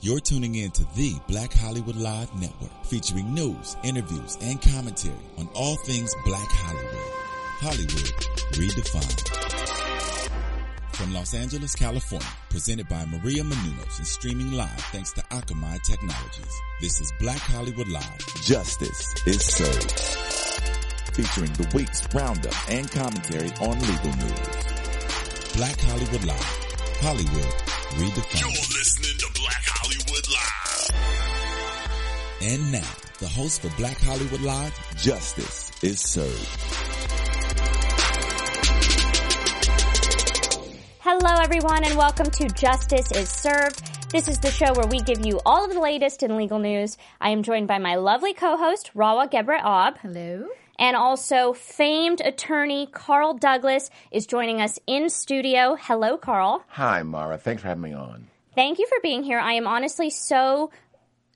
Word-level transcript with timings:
You're 0.00 0.20
tuning 0.20 0.54
in 0.54 0.70
to 0.70 0.84
the 0.94 1.18
Black 1.26 1.52
Hollywood 1.52 1.96
Live 1.96 2.32
Network, 2.40 2.70
featuring 2.84 3.34
news, 3.34 3.76
interviews, 3.82 4.38
and 4.40 4.62
commentary 4.62 5.12
on 5.36 5.48
all 5.54 5.74
things 5.74 6.14
Black 6.24 6.46
Hollywood. 6.48 7.12
Hollywood 7.58 8.14
redefined. 8.54 9.28
From 10.94 11.12
Los 11.12 11.34
Angeles, 11.34 11.74
California, 11.74 12.28
presented 12.48 12.88
by 12.88 13.04
Maria 13.06 13.42
Menounos 13.42 13.98
and 13.98 14.06
streaming 14.06 14.52
live 14.52 14.70
thanks 14.92 15.12
to 15.14 15.20
Akamai 15.22 15.82
Technologies. 15.82 16.60
This 16.80 17.00
is 17.00 17.12
Black 17.18 17.40
Hollywood 17.40 17.88
Live. 17.88 18.18
Justice 18.42 19.14
is 19.26 19.44
served. 19.44 19.90
Featuring 21.12 21.52
the 21.54 21.68
week's 21.74 22.06
roundup 22.14 22.54
and 22.70 22.88
commentary 22.88 23.50
on 23.60 23.80
legal 23.80 24.14
news. 24.16 25.56
Black 25.56 25.80
Hollywood 25.80 26.22
Live. 26.22 26.68
Hollywood 27.00 27.52
redefined. 27.98 28.40
You're 28.40 28.78
listening 28.78 29.17
And 32.40 32.70
now, 32.70 32.88
the 33.18 33.26
host 33.26 33.62
for 33.62 33.76
Black 33.76 33.96
Hollywood 33.98 34.42
Live, 34.42 34.72
Justice 34.96 35.72
is 35.82 36.00
served. 36.00 36.48
Hello, 41.00 41.42
everyone, 41.42 41.82
and 41.82 41.98
welcome 41.98 42.30
to 42.30 42.46
Justice 42.50 43.10
is 43.10 43.28
Served. 43.28 43.82
This 44.12 44.28
is 44.28 44.38
the 44.38 44.52
show 44.52 44.72
where 44.74 44.86
we 44.86 45.00
give 45.00 45.26
you 45.26 45.40
all 45.44 45.64
of 45.64 45.74
the 45.74 45.80
latest 45.80 46.22
in 46.22 46.36
legal 46.36 46.60
news. 46.60 46.96
I 47.20 47.30
am 47.30 47.42
joined 47.42 47.66
by 47.66 47.78
my 47.78 47.96
lovely 47.96 48.34
co-host, 48.34 48.92
Rawa 48.94 49.28
Gebra 49.28 49.60
Ob. 49.64 49.98
Hello. 49.98 50.46
And 50.78 50.96
also 50.96 51.54
famed 51.54 52.20
attorney 52.20 52.86
Carl 52.92 53.34
Douglas 53.34 53.90
is 54.12 54.26
joining 54.26 54.60
us 54.60 54.78
in 54.86 55.10
studio. 55.10 55.74
Hello, 55.74 56.16
Carl. 56.16 56.62
Hi, 56.68 57.02
Mara. 57.02 57.36
Thanks 57.36 57.62
for 57.62 57.68
having 57.68 57.82
me 57.82 57.94
on. 57.94 58.28
Thank 58.54 58.78
you 58.78 58.86
for 58.86 58.98
being 59.02 59.24
here. 59.24 59.38
I 59.38 59.54
am 59.54 59.66
honestly 59.66 60.10
so 60.10 60.70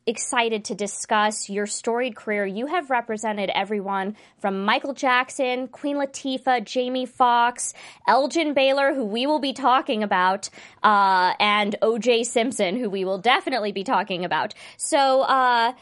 excited 0.07 0.65
to 0.67 0.75
discuss 0.75 1.49
your 1.49 1.67
storied 1.67 2.17
career. 2.17 2.45
You 2.45 2.67
have 2.67 2.91
represented 2.91 3.51
everyone 3.55 4.17
from 4.39 4.65
Michael 4.65 4.95
Jackson, 4.95 5.69
Queen 5.69 5.97
Latifah, 5.97 6.65
Jamie 6.65 7.07
Foxx, 7.07 7.75
Elgin 8.09 8.55
Baylor, 8.55 8.95
who 8.95 9.05
we 9.05 9.27
will 9.27 9.39
be 9.39 9.53
talking 9.53 10.03
about, 10.03 10.51
uh, 10.83 11.35
and 11.39 11.77
O.J. 11.83 12.25
Simpson, 12.25 12.77
who 12.77 12.91
we 12.91 13.05
will 13.05 13.19
definitely 13.19 13.73
be 13.73 13.85
talking 13.85 14.25
about. 14.25 14.55
So, 14.77 15.23
uh, 15.23 15.73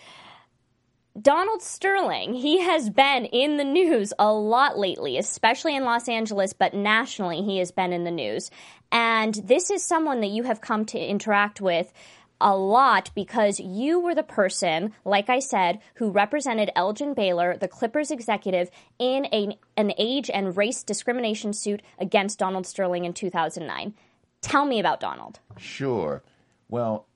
Donald 1.21 1.61
Sterling, 1.61 2.35
he 2.35 2.61
has 2.61 2.89
been 2.89 3.25
in 3.25 3.57
the 3.57 3.65
news 3.65 4.13
a 4.19 4.33
lot 4.33 4.79
lately, 4.79 5.19
especially 5.19 5.75
in 5.75 5.85
Los 5.85 6.09
Angeles, 6.09 6.53
but 6.53 6.73
nationally 6.73 7.43
he 7.43 7.59
has 7.59 7.73
been 7.73 7.93
in 7.93 8.05
the 8.05 8.13
news. 8.13 8.51
And 8.93 9.35
this 9.35 9.71
is 9.71 9.85
someone 9.85 10.21
that 10.21 10.31
you 10.31 10.45
have 10.45 10.61
come 10.61 10.85
to 10.87 10.99
interact 10.99 11.61
with 11.61 11.93
a 12.41 12.57
lot 12.57 13.11
because 13.15 13.61
you 13.61 14.01
were 14.01 14.15
the 14.15 14.23
person, 14.23 14.93
like 15.05 15.29
I 15.29 15.39
said, 15.39 15.81
who 15.95 16.11
represented 16.11 16.71
Elgin 16.75 17.15
Baylor, 17.15 17.57
the 17.57 17.69
Clippers 17.69 18.11
executive, 18.11 18.71
in 18.99 19.27
a, 19.27 19.59
an 19.77 19.93
age 19.99 20.31
and 20.31 20.57
race 20.57 20.83
discrimination 20.83 21.53
suit 21.53 21.83
against 21.99 22.39
Donald 22.39 22.67
Sterling 22.67 23.05
in 23.05 23.13
2009. 23.13 23.95
Tell 24.41 24.65
me 24.65 24.81
about 24.81 25.01
Donald. 25.01 25.41
Sure. 25.59 26.23
Well, 26.69 27.07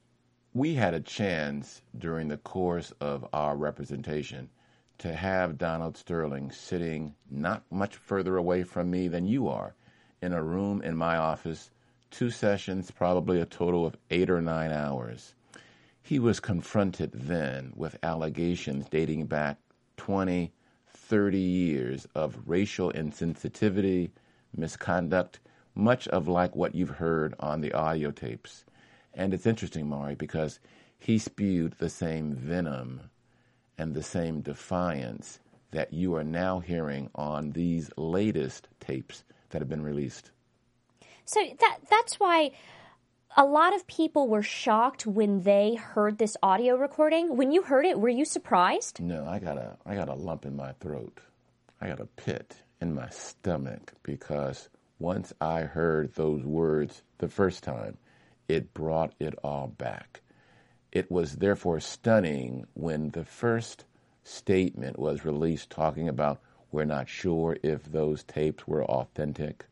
we 0.52 0.74
had 0.74 0.94
a 0.94 1.00
chance 1.00 1.82
during 1.96 2.28
the 2.28 2.36
course 2.36 2.92
of 3.00 3.26
our 3.32 3.56
representation 3.56 4.50
to 4.98 5.12
have 5.12 5.58
Donald 5.58 5.96
Sterling 5.96 6.50
sitting 6.52 7.14
not 7.30 7.64
much 7.70 7.96
further 7.96 8.36
away 8.36 8.62
from 8.62 8.90
me 8.90 9.08
than 9.08 9.26
you 9.26 9.48
are 9.48 9.74
in 10.22 10.32
a 10.32 10.42
room 10.42 10.80
in 10.82 10.96
my 10.96 11.16
office, 11.16 11.70
two 12.14 12.30
sessions, 12.30 12.92
probably 12.92 13.40
a 13.40 13.44
total 13.44 13.84
of 13.84 13.96
eight 14.08 14.30
or 14.30 14.40
nine 14.40 14.70
hours. 14.70 15.34
He 16.00 16.20
was 16.20 16.38
confronted 16.38 17.10
then 17.12 17.72
with 17.74 17.98
allegations 18.04 18.86
dating 18.88 19.26
back 19.26 19.58
20, 19.96 20.52
30 20.86 21.38
years 21.38 22.06
of 22.14 22.38
racial 22.46 22.92
insensitivity, 22.92 24.10
misconduct, 24.56 25.40
much 25.74 26.06
of 26.08 26.28
like 26.28 26.54
what 26.54 26.74
you've 26.76 26.98
heard 26.98 27.34
on 27.40 27.60
the 27.60 27.72
audio 27.72 28.12
tapes. 28.12 28.64
And 29.12 29.34
it's 29.34 29.46
interesting, 29.46 29.88
Mari, 29.88 30.14
because 30.14 30.60
he 30.96 31.18
spewed 31.18 31.72
the 31.78 31.90
same 31.90 32.32
venom 32.32 33.10
and 33.76 33.92
the 33.92 34.04
same 34.04 34.40
defiance 34.40 35.40
that 35.72 35.92
you 35.92 36.14
are 36.14 36.22
now 36.22 36.60
hearing 36.60 37.10
on 37.16 37.50
these 37.50 37.90
latest 37.96 38.68
tapes 38.78 39.24
that 39.50 39.60
have 39.60 39.68
been 39.68 39.82
released. 39.82 40.30
So 41.24 41.40
that 41.60 41.78
that's 41.90 42.20
why 42.20 42.52
a 43.36 43.44
lot 43.44 43.74
of 43.74 43.86
people 43.86 44.28
were 44.28 44.42
shocked 44.42 45.06
when 45.06 45.42
they 45.42 45.74
heard 45.74 46.18
this 46.18 46.36
audio 46.42 46.76
recording. 46.76 47.36
When 47.36 47.50
you 47.50 47.62
heard 47.62 47.84
it, 47.84 47.98
were 47.98 48.08
you 48.08 48.24
surprised? 48.24 49.00
No, 49.00 49.26
I 49.26 49.38
got 49.38 49.58
a 49.58 49.76
I 49.86 49.94
got 49.94 50.08
a 50.08 50.14
lump 50.14 50.44
in 50.44 50.56
my 50.56 50.72
throat. 50.80 51.20
I 51.80 51.88
got 51.88 52.00
a 52.00 52.06
pit 52.06 52.56
in 52.80 52.94
my 52.94 53.08
stomach 53.08 53.92
because 54.02 54.68
once 54.98 55.32
I 55.40 55.62
heard 55.62 56.14
those 56.14 56.44
words 56.44 57.02
the 57.18 57.28
first 57.28 57.64
time, 57.64 57.98
it 58.48 58.74
brought 58.74 59.14
it 59.18 59.34
all 59.42 59.68
back. 59.68 60.20
It 60.92 61.10
was 61.10 61.36
therefore 61.36 61.80
stunning 61.80 62.66
when 62.74 63.10
the 63.10 63.24
first 63.24 63.84
statement 64.22 64.98
was 64.98 65.24
released 65.24 65.70
talking 65.70 66.08
about 66.08 66.40
we're 66.70 66.84
not 66.84 67.08
sure 67.08 67.56
if 67.62 67.84
those 67.84 68.24
tapes 68.24 68.66
were 68.66 68.84
authentic, 68.84 69.66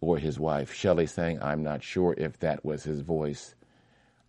or 0.00 0.18
his 0.18 0.38
wife, 0.38 0.72
Shelley, 0.72 1.06
saying, 1.06 1.42
I'm 1.42 1.62
not 1.62 1.82
sure 1.82 2.14
if 2.16 2.38
that 2.40 2.64
was 2.64 2.84
his 2.84 3.00
voice. 3.00 3.54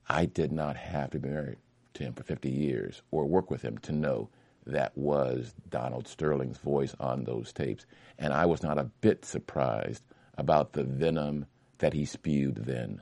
I 0.07 0.25
did 0.25 0.51
not 0.51 0.75
have 0.75 1.11
to 1.11 1.19
be 1.19 1.29
married 1.29 1.57
to 1.95 2.03
him 2.03 2.13
for 2.13 2.23
50 2.23 2.49
years 2.49 3.01
or 3.11 3.25
work 3.25 3.51
with 3.51 3.61
him 3.61 3.77
to 3.79 3.91
know 3.91 4.29
that 4.65 4.97
was 4.97 5.53
Donald 5.69 6.07
Sterling's 6.07 6.57
voice 6.57 6.95
on 6.99 7.23
those 7.23 7.53
tapes. 7.53 7.85
And 8.17 8.33
I 8.33 8.45
was 8.45 8.63
not 8.63 8.77
a 8.77 8.89
bit 9.01 9.25
surprised 9.25 10.03
about 10.37 10.73
the 10.73 10.83
venom 10.83 11.45
that 11.79 11.93
he 11.93 12.05
spewed 12.05 12.55
then. 12.55 13.01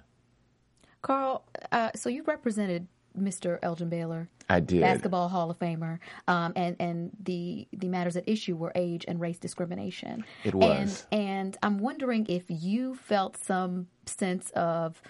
Carl, 1.02 1.46
uh, 1.72 1.92
so 1.96 2.10
you 2.10 2.24
represented 2.24 2.88
Mr. 3.18 3.60
Elgin 3.62 3.90
Baylor. 3.90 4.30
I 4.50 4.60
did. 4.60 4.82
Basketball 4.82 5.28
Hall 5.30 5.52
of 5.52 5.60
Famer. 5.60 6.00
Um, 6.28 6.54
and, 6.56 6.76
and 6.80 7.12
the, 7.22 7.68
the 7.74 7.88
matters 7.88 8.16
at 8.16 8.28
issue 8.28 8.56
were 8.56 8.72
age 8.76 9.06
and 9.08 9.20
race 9.20 9.40
discrimination. 9.40 10.24
It 10.44 10.56
was. 10.56 11.06
And, 11.12 11.22
and 11.22 11.58
I'm 11.62 11.80
wondering 11.80 12.26
if 12.30 12.46
you 12.48 12.96
felt 12.96 13.38
some 13.38 13.88
sense 14.06 14.50
of 14.52 15.02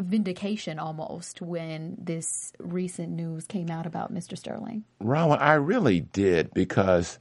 vindication 0.00 0.78
almost 0.78 1.40
when 1.40 1.96
this 1.98 2.52
recent 2.58 3.10
news 3.10 3.46
came 3.46 3.70
out 3.70 3.86
about 3.86 4.12
Mr. 4.12 4.36
Sterling. 4.36 4.84
Rowan, 5.00 5.38
I 5.38 5.54
really 5.54 6.00
did 6.00 6.52
because 6.52 7.18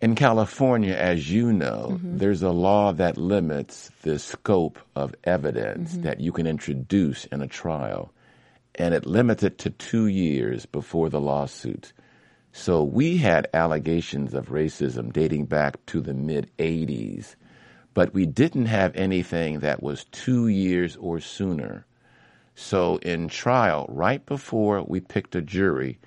in 0.00 0.14
California, 0.14 0.94
as 0.94 1.30
you 1.30 1.52
know, 1.52 1.90
mm-hmm. 1.92 2.16
there's 2.16 2.42
a 2.42 2.50
law 2.50 2.92
that 2.92 3.16
limits 3.16 3.90
the 4.02 4.18
scope 4.18 4.78
of 4.96 5.14
evidence 5.24 5.92
mm-hmm. 5.92 6.02
that 6.02 6.20
you 6.20 6.32
can 6.32 6.46
introduce 6.46 7.26
in 7.26 7.42
a 7.42 7.46
trial, 7.46 8.12
and 8.74 8.94
it 8.94 9.06
limited 9.06 9.52
it 9.52 9.58
to 9.58 9.70
two 9.70 10.06
years 10.06 10.66
before 10.66 11.10
the 11.10 11.20
lawsuit. 11.20 11.92
So 12.52 12.82
we 12.82 13.18
had 13.18 13.48
allegations 13.54 14.34
of 14.34 14.48
racism 14.48 15.12
dating 15.12 15.46
back 15.46 15.84
to 15.86 16.00
the 16.00 16.14
mid 16.14 16.50
80s, 16.58 17.36
but 17.94 18.12
we 18.12 18.26
didn't 18.26 18.66
have 18.66 18.94
anything 18.96 19.60
that 19.60 19.82
was 19.82 20.04
two 20.06 20.48
years 20.48 20.96
or 20.96 21.20
sooner. 21.20 21.86
So 22.54 22.96
in 22.96 23.28
trial, 23.28 23.86
right 23.88 24.24
before 24.26 24.82
we 24.82 25.00
picked 25.00 25.34
a 25.34 25.40
jury, 25.40 25.98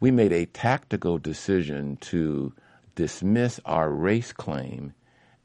we 0.00 0.10
made 0.10 0.32
a 0.32 0.46
tactical 0.46 1.18
decision 1.18 1.96
to 2.02 2.52
dismiss 2.94 3.60
our 3.64 3.90
race 3.90 4.32
claim 4.32 4.92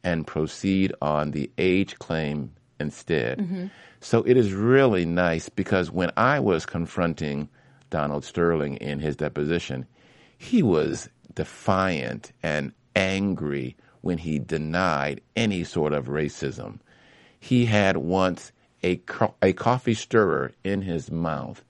and 0.04 0.28
proceed 0.28 0.94
on 1.02 1.32
the 1.32 1.50
age 1.58 1.98
claim 1.98 2.52
instead. 2.84 3.40
Mm-hmm. 3.40 3.68
So 4.00 4.22
it 4.24 4.38
is 4.38 4.54
really 4.54 5.06
nice 5.06 5.50
because 5.50 5.90
when 5.90 6.12
I 6.16 6.40
was 6.40 6.68
confronting 6.68 7.50
Donald 7.90 8.24
Sterling 8.24 8.76
in 8.78 9.00
his 9.00 9.16
deposition, 9.16 9.88
he 10.38 10.62
was 10.62 11.10
defiant 11.34 12.32
and 12.44 12.74
angry 12.96 13.76
when 14.02 14.18
he 14.18 14.38
denied 14.38 15.22
any 15.36 15.64
sort 15.64 15.94
of 15.94 16.08
racism. 16.08 16.80
He 17.40 17.66
had 17.66 17.98
once 17.98 18.52
a, 18.84 18.98
co- 18.98 19.36
a 19.42 19.54
coffee 19.54 19.94
stirrer 19.94 20.52
in 20.64 20.82
his 20.82 21.10
mouth, 21.10 21.64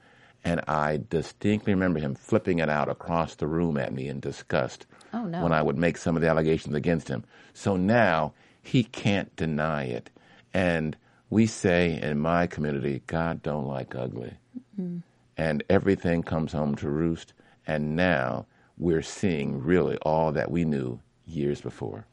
and 0.43 0.59
I 0.67 0.99
distinctly 1.09 1.73
remember 1.73 1.99
him 1.99 2.15
flipping 2.15 2.59
it 2.59 2.69
out 2.69 2.89
across 2.89 3.35
the 3.35 3.47
room 3.47 3.77
at 3.77 3.93
me 3.93 4.07
in 4.07 4.19
disgust 4.19 4.87
oh, 5.13 5.25
no. 5.25 5.43
when 5.43 5.53
I 5.53 5.61
would 5.61 5.77
make 5.77 5.97
some 5.97 6.15
of 6.15 6.21
the 6.21 6.27
allegations 6.29 6.75
against 6.75 7.07
him. 7.07 7.23
So 7.53 7.77
now 7.77 8.33
he 8.63 8.83
can't 8.83 9.33
deny 9.35 9.83
it. 9.83 10.09
And 10.53 10.97
we 11.33 11.47
say 11.47 11.99
in 11.99 12.19
my 12.19 12.45
community, 12.47 13.01
God 13.07 13.41
don't 13.41 13.65
like 13.65 13.95
ugly. 13.95 14.33
Mm-hmm. 14.79 14.99
And 15.35 15.63
everything 15.67 16.21
comes 16.21 16.51
home 16.51 16.75
to 16.75 16.89
roost. 16.89 17.33
And 17.65 17.95
now 17.95 18.45
we're 18.77 19.01
seeing 19.01 19.61
really 19.61 19.97
all 20.03 20.31
that 20.33 20.51
we 20.51 20.63
knew 20.63 20.99
years 21.25 21.59
before. 21.59 22.05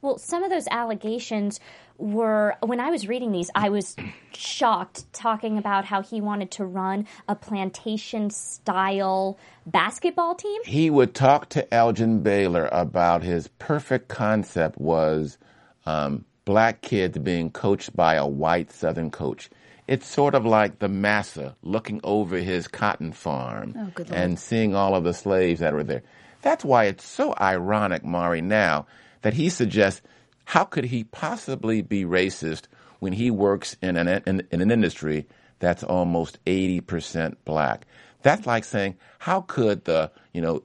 Well, 0.00 0.18
some 0.18 0.42
of 0.42 0.50
those 0.50 0.66
allegations 0.70 1.60
were, 1.98 2.56
when 2.60 2.80
I 2.80 2.90
was 2.90 3.06
reading 3.06 3.30
these, 3.30 3.50
I 3.54 3.68
was 3.68 3.94
shocked 4.32 5.12
talking 5.12 5.58
about 5.58 5.84
how 5.84 6.02
he 6.02 6.20
wanted 6.20 6.50
to 6.52 6.64
run 6.64 7.06
a 7.28 7.36
plantation 7.36 8.30
style 8.30 9.38
basketball 9.66 10.34
team. 10.34 10.60
He 10.64 10.90
would 10.90 11.14
talk 11.14 11.50
to 11.50 11.72
Elgin 11.72 12.22
Baylor 12.22 12.68
about 12.72 13.22
his 13.22 13.46
perfect 13.58 14.08
concept 14.08 14.78
was 14.78 15.38
um, 15.86 16.24
black 16.44 16.82
kids 16.82 17.18
being 17.18 17.50
coached 17.50 17.94
by 17.94 18.14
a 18.14 18.26
white 18.26 18.72
Southern 18.72 19.10
coach. 19.10 19.50
It's 19.88 20.06
sort 20.06 20.34
of 20.34 20.46
like 20.46 20.78
the 20.78 20.88
massa 20.88 21.56
looking 21.62 22.00
over 22.04 22.38
his 22.38 22.68
cotton 22.68 23.12
farm 23.12 23.74
Oh, 23.76 24.04
and 24.10 24.38
seeing 24.38 24.74
all 24.74 24.94
of 24.94 25.04
the 25.04 25.14
slaves 25.14 25.60
that 25.60 25.74
were 25.74 25.84
there. 25.84 26.02
That's 26.42 26.64
why 26.64 26.84
it's 26.84 27.06
so 27.06 27.34
ironic, 27.40 28.04
Mari, 28.04 28.40
now 28.40 28.86
that 29.22 29.34
he 29.34 29.48
suggests 29.48 30.02
how 30.44 30.64
could 30.64 30.84
he 30.84 31.04
possibly 31.04 31.82
be 31.82 32.04
racist 32.04 32.62
when 33.00 33.12
he 33.12 33.30
works 33.30 33.76
in 33.82 33.96
an, 33.96 34.08
in, 34.26 34.46
in 34.50 34.60
an 34.60 34.70
industry 34.70 35.26
that's 35.58 35.82
almost 35.84 36.44
80% 36.44 37.36
black? 37.44 37.86
That's 38.22 38.46
like 38.46 38.64
saying, 38.64 38.96
how 39.18 39.42
could 39.42 39.84
the, 39.84 40.10
you 40.32 40.40
know, 40.40 40.62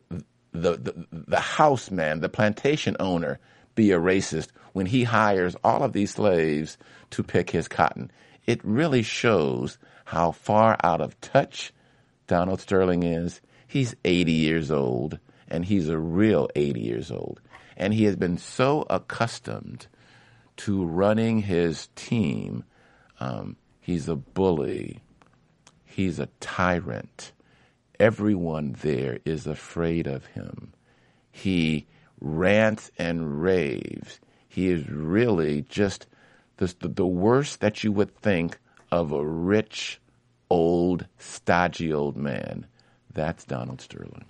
the, 0.51 0.77
the, 0.77 1.05
the 1.11 1.39
houseman, 1.39 2.21
the 2.21 2.29
plantation 2.29 2.95
owner, 2.99 3.39
be 3.75 3.91
a 3.91 3.99
racist 3.99 4.49
when 4.77 4.85
he 4.85 5.03
hires 5.03 5.55
all 5.63 5.81
of 5.81 5.91
these 5.91 6.11
slaves 6.11 6.77
to 7.09 7.23
pick 7.23 7.49
his 7.49 7.67
cotton? 7.67 8.11
It 8.45 8.63
really 8.63 9.01
shows 9.01 9.79
how 10.05 10.31
far 10.31 10.77
out 10.83 11.01
of 11.01 11.19
touch 11.19 11.73
Donald 12.27 12.61
Sterling 12.61 13.01
is. 13.01 13.41
He's 13.65 13.95
80 14.05 14.31
years 14.31 14.69
old, 14.69 15.17
and 15.47 15.65
he's 15.65 15.89
a 15.89 15.97
real 15.97 16.47
80 16.55 16.79
years 16.79 17.09
old. 17.09 17.41
And 17.75 17.91
he 17.91 18.03
has 18.03 18.15
been 18.15 18.37
so 18.37 18.85
accustomed 18.87 19.87
to 20.57 20.85
running 20.85 21.39
his 21.39 21.87
team. 21.95 22.63
Um, 23.19 23.55
he's 23.79 24.07
a 24.07 24.15
bully. 24.15 25.01
He's 25.85 26.19
a 26.19 26.29
tyrant. 26.39 27.31
Everyone 27.99 28.75
there 28.81 29.17
is 29.25 29.47
afraid 29.47 30.05
of 30.05 30.27
him. 30.27 30.71
He 31.31 31.87
rants 32.21 32.91
and 32.99 33.41
raves. 33.41 34.19
He 34.57 34.69
is 34.69 34.89
really 34.89 35.67
just 35.69 36.07
the, 36.57 36.73
the, 36.79 37.05
worst 37.05 37.59
that 37.59 37.83
you 37.83 37.91
would 37.91 38.15
think 38.15 38.57
of 38.91 39.11
a 39.11 39.23
rich, 39.23 40.01
old, 40.49 41.05
stodgy 41.19 41.93
old 41.93 42.17
man. 42.17 42.65
That's 43.13 43.45
Donald 43.45 43.81
Sterling. 43.81 44.25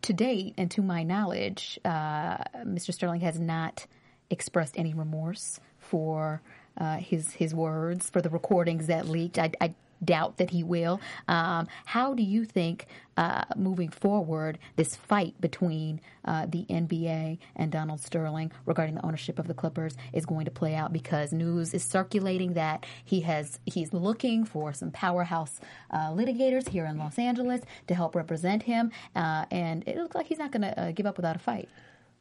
to 0.00 0.12
date, 0.14 0.54
and 0.56 0.70
to 0.70 0.80
my 0.80 1.02
knowledge, 1.02 1.78
uh, 1.84 2.38
Mr. 2.64 2.94
Sterling 2.94 3.20
has 3.20 3.38
not 3.38 3.86
expressed 4.30 4.78
any 4.78 4.94
remorse 4.94 5.60
for 5.78 6.40
uh, 6.78 6.96
his 6.96 7.32
his 7.32 7.54
words 7.54 8.08
for 8.08 8.22
the 8.22 8.30
recordings 8.30 8.86
that 8.86 9.08
leaked. 9.08 9.38
I, 9.38 9.52
I 9.60 9.74
doubt 10.04 10.36
that 10.38 10.50
he 10.50 10.62
will. 10.62 11.00
Um, 11.26 11.68
how 11.86 12.14
do 12.14 12.22
you 12.22 12.44
think, 12.44 12.86
uh, 13.16 13.44
moving 13.56 13.88
forward, 13.88 14.58
this 14.76 14.94
fight 14.96 15.40
between 15.40 16.00
uh, 16.24 16.46
the 16.46 16.64
NBA 16.68 17.38
and 17.56 17.72
Donald 17.72 18.00
Sterling 18.00 18.52
regarding 18.66 18.94
the 18.94 19.04
ownership 19.04 19.38
of 19.38 19.48
the 19.48 19.54
Clippers 19.54 19.96
is 20.12 20.26
going 20.26 20.44
to 20.44 20.50
play 20.50 20.74
out? 20.74 20.92
Because 20.92 21.32
news 21.32 21.74
is 21.74 21.84
circulating 21.84 22.54
that 22.54 22.86
he 23.04 23.20
has 23.22 23.58
he's 23.66 23.92
looking 23.92 24.44
for 24.44 24.72
some 24.72 24.90
powerhouse 24.90 25.60
uh, 25.90 26.10
litigators 26.10 26.68
here 26.68 26.86
in 26.86 26.98
Los 26.98 27.18
Angeles 27.18 27.60
to 27.86 27.94
help 27.94 28.14
represent 28.14 28.62
him, 28.62 28.90
uh, 29.16 29.44
and 29.50 29.86
it 29.86 29.96
looks 29.96 30.14
like 30.14 30.26
he's 30.26 30.38
not 30.38 30.52
going 30.52 30.62
to 30.62 30.80
uh, 30.80 30.92
give 30.92 31.06
up 31.06 31.16
without 31.16 31.36
a 31.36 31.40
fight. 31.40 31.68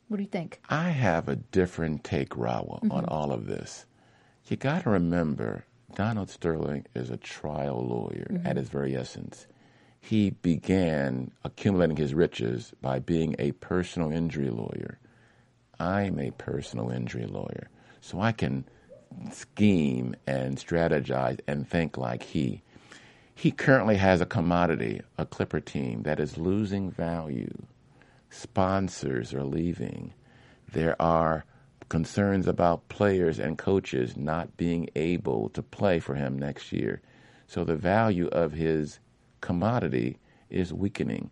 What 0.08 0.18
do 0.18 0.24
you 0.24 0.30
think? 0.30 0.62
I 0.70 0.90
have 0.90 1.28
a 1.28 1.36
different 1.36 2.04
take, 2.04 2.30
Rawa, 2.30 2.80
on 2.90 3.06
all 3.06 3.34
of 3.34 3.46
this. 3.46 3.86
You 4.48 4.56
got 4.56 4.84
to 4.84 4.90
remember, 4.92 5.66
Donald 5.96 6.30
Sterling 6.30 6.86
is 6.96 7.10
a 7.10 7.18
trial 7.18 7.86
lawyer 7.86 8.28
at 8.30 8.42
mm-hmm. 8.42 8.58
his 8.58 8.70
very 8.70 8.96
essence. 8.96 9.48
He 10.00 10.30
began 10.30 11.32
accumulating 11.44 11.98
his 11.98 12.14
riches 12.14 12.74
by 12.82 13.00
being 13.00 13.36
a 13.40 13.52
personal 13.54 14.12
injury 14.12 14.50
lawyer. 14.50 15.00
I'm 15.80 16.20
a 16.20 16.32
personal 16.32 16.90
injury 16.90 17.26
lawyer, 17.26 17.70
so 18.02 18.20
I 18.20 18.32
can 18.32 18.66
scheme 19.32 20.16
and 20.26 20.58
strategize 20.58 21.40
and 21.48 21.68
think 21.68 21.98
like 21.98 22.24
he. 22.24 22.62
He 23.34 23.52
currently 23.52 23.98
has 23.98 24.22
a 24.22 24.26
commodity, 24.26 25.02
a 25.18 25.26
Clipper 25.26 25.60
team, 25.60 26.04
that 26.04 26.20
is 26.20 26.38
losing 26.38 26.90
value 26.90 27.54
sponsors 28.30 29.34
are 29.34 29.44
leaving. 29.44 30.14
There 30.72 31.00
are 31.02 31.46
concerns 31.90 32.48
about 32.48 32.90
players 32.90 33.40
and 33.40 33.58
coaches 33.58 34.18
not 34.18 34.58
being 34.58 34.90
able 34.96 35.50
to 35.50 35.62
play 35.62 36.00
for 36.00 36.16
him 36.16 36.38
next 36.38 36.72
year. 36.72 37.02
So 37.48 37.64
the 37.64 37.76
value 37.76 38.28
of 38.28 38.52
his 38.52 39.00
commodity 39.42 40.20
is 40.50 40.74
weakening. 40.74 41.32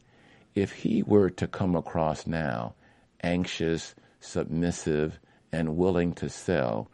If 0.53 0.71
he 0.71 1.03
were 1.03 1.29
to 1.31 1.47
come 1.47 1.75
across 1.75 2.25
now 2.25 2.75
anxious, 3.21 3.95
submissive, 4.19 5.19
and 5.51 5.77
willing 5.77 6.13
to 6.13 6.29
sell, 6.29 6.89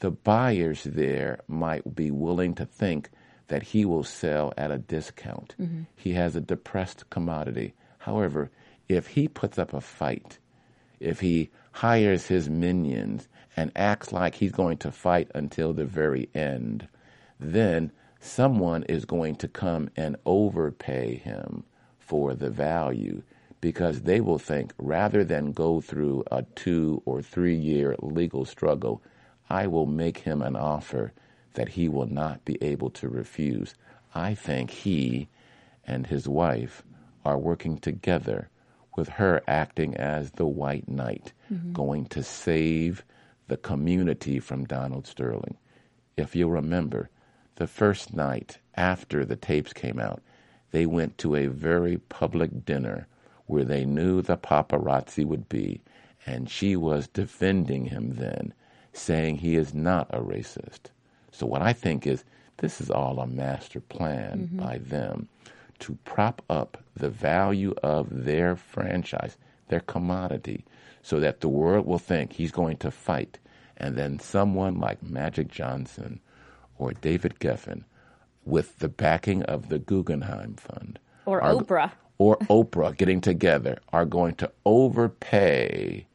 the 0.00 0.10
buyers 0.10 0.82
there 0.84 1.40
might 1.46 1.94
be 1.94 2.10
willing 2.10 2.54
to 2.54 2.66
think 2.66 3.10
that 3.48 3.62
he 3.62 3.84
will 3.84 4.04
sell 4.04 4.52
at 4.56 4.70
a 4.70 4.78
discount. 4.78 5.54
Mm-hmm. 5.60 5.82
He 5.94 6.14
has 6.14 6.34
a 6.34 6.40
depressed 6.40 7.10
commodity. 7.10 7.74
However, 7.98 8.50
if 8.88 9.06
he 9.08 9.28
puts 9.28 9.58
up 9.58 9.72
a 9.72 9.80
fight, 9.80 10.38
if 11.04 11.20
he 11.20 11.50
hires 11.72 12.26
his 12.26 12.48
minions 12.48 13.28
and 13.56 13.70
acts 13.76 14.12
like 14.12 14.36
he's 14.36 14.52
going 14.52 14.78
to 14.78 14.90
fight 14.90 15.30
until 15.34 15.72
the 15.72 15.84
very 15.84 16.28
end, 16.34 16.88
then 17.38 17.92
someone 18.20 18.82
is 18.84 19.04
going 19.04 19.36
to 19.36 19.46
come 19.46 19.90
and 19.96 20.16
overpay 20.24 21.16
him 21.16 21.62
for 21.98 22.34
the 22.34 22.50
value 22.50 23.22
because 23.60 24.02
they 24.02 24.20
will 24.20 24.38
think 24.38 24.72
rather 24.78 25.24
than 25.24 25.52
go 25.52 25.80
through 25.80 26.24
a 26.30 26.42
two 26.54 27.02
or 27.04 27.22
three 27.22 27.54
year 27.54 27.96
legal 28.00 28.44
struggle, 28.44 29.02
I 29.48 29.66
will 29.66 29.86
make 29.86 30.18
him 30.18 30.42
an 30.42 30.56
offer 30.56 31.12
that 31.54 31.70
he 31.70 31.88
will 31.88 32.06
not 32.06 32.44
be 32.44 32.62
able 32.62 32.90
to 32.90 33.08
refuse. 33.08 33.74
I 34.14 34.34
think 34.34 34.70
he 34.70 35.28
and 35.86 36.06
his 36.06 36.28
wife 36.28 36.82
are 37.24 37.38
working 37.38 37.78
together 37.78 38.48
with 38.96 39.08
her 39.08 39.42
acting 39.46 39.96
as 39.96 40.32
the 40.32 40.46
white 40.46 40.88
knight, 40.88 41.32
mm-hmm. 41.52 41.72
going 41.72 42.06
to 42.06 42.22
save 42.22 43.04
the 43.48 43.56
community 43.56 44.38
from 44.38 44.64
Donald 44.64 45.06
Sterling. 45.06 45.56
If 46.16 46.34
you'll 46.34 46.50
remember, 46.50 47.10
the 47.56 47.66
first 47.66 48.14
night 48.14 48.58
after 48.74 49.24
the 49.24 49.36
tapes 49.36 49.72
came 49.72 49.98
out, 49.98 50.22
they 50.70 50.86
went 50.86 51.18
to 51.18 51.36
a 51.36 51.46
very 51.46 51.98
public 51.98 52.64
dinner 52.64 53.06
where 53.46 53.64
they 53.64 53.84
knew 53.84 54.22
the 54.22 54.36
paparazzi 54.36 55.24
would 55.24 55.48
be, 55.48 55.80
and 56.26 56.50
she 56.50 56.74
was 56.76 57.08
defending 57.08 57.86
him 57.86 58.14
then, 58.14 58.54
saying 58.92 59.36
he 59.36 59.56
is 59.56 59.74
not 59.74 60.08
a 60.10 60.20
racist. 60.20 60.90
So, 61.30 61.46
what 61.46 61.62
I 61.62 61.72
think 61.72 62.06
is 62.06 62.24
this 62.58 62.80
is 62.80 62.90
all 62.90 63.18
a 63.18 63.26
master 63.26 63.80
plan 63.80 64.48
mm-hmm. 64.48 64.58
by 64.58 64.78
them 64.78 65.28
to 65.80 65.98
prop 66.04 66.42
up 66.48 66.82
the 66.96 67.10
value 67.10 67.74
of 67.82 68.24
their 68.24 68.56
franchise, 68.56 69.36
their 69.68 69.80
commodity, 69.80 70.64
so 71.02 71.20
that 71.20 71.40
the 71.40 71.48
world 71.48 71.86
will 71.86 71.98
think 71.98 72.32
he's 72.32 72.52
going 72.52 72.76
to 72.78 72.90
fight. 72.90 73.38
And 73.76 73.96
then 73.96 74.18
someone 74.20 74.78
like 74.78 75.02
Magic 75.02 75.48
Johnson 75.48 76.20
or 76.78 76.92
David 76.92 77.38
Geffen, 77.40 77.84
with 78.44 78.78
the 78.78 78.88
backing 78.88 79.42
of 79.44 79.68
the 79.68 79.78
Guggenheim 79.78 80.54
Fund, 80.54 80.98
Or 81.26 81.40
are- 81.42 81.54
Oprah. 81.54 81.92
or 82.18 82.36
Oprah 82.50 82.96
getting 82.96 83.20
together, 83.20 83.78
are 83.92 84.04
going 84.04 84.34
to 84.36 84.50
overpay 84.64 86.06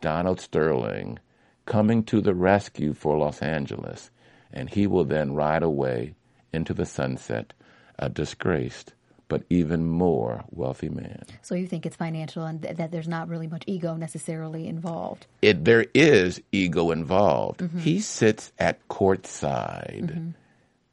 Donald 0.00 0.40
Sterling 0.40 1.18
coming 1.66 2.02
to 2.04 2.20
the 2.20 2.34
rescue 2.34 2.92
for 2.94 3.16
Los 3.18 3.42
Angeles, 3.42 4.10
and 4.52 4.70
he 4.70 4.86
will 4.86 5.04
then 5.04 5.34
ride 5.34 5.62
away 5.62 6.14
into 6.52 6.72
the 6.74 6.86
sunset, 6.86 7.52
a 7.98 8.08
disgraced 8.08 8.93
but 9.28 9.42
even 9.50 9.86
more 9.86 10.44
wealthy 10.50 10.88
man. 10.88 11.22
So 11.42 11.54
you 11.54 11.66
think 11.66 11.86
it's 11.86 11.96
financial 11.96 12.44
and 12.44 12.62
th- 12.62 12.76
that 12.76 12.90
there's 12.90 13.08
not 13.08 13.28
really 13.28 13.46
much 13.46 13.64
ego 13.66 13.94
necessarily 13.96 14.66
involved? 14.66 15.26
It, 15.42 15.64
there 15.64 15.86
is 15.94 16.40
ego 16.52 16.90
involved. 16.90 17.60
Mm-hmm. 17.60 17.78
He 17.78 18.00
sits 18.00 18.52
at 18.58 18.86
courtside. 18.88 20.10
Mm-hmm. 20.10 20.30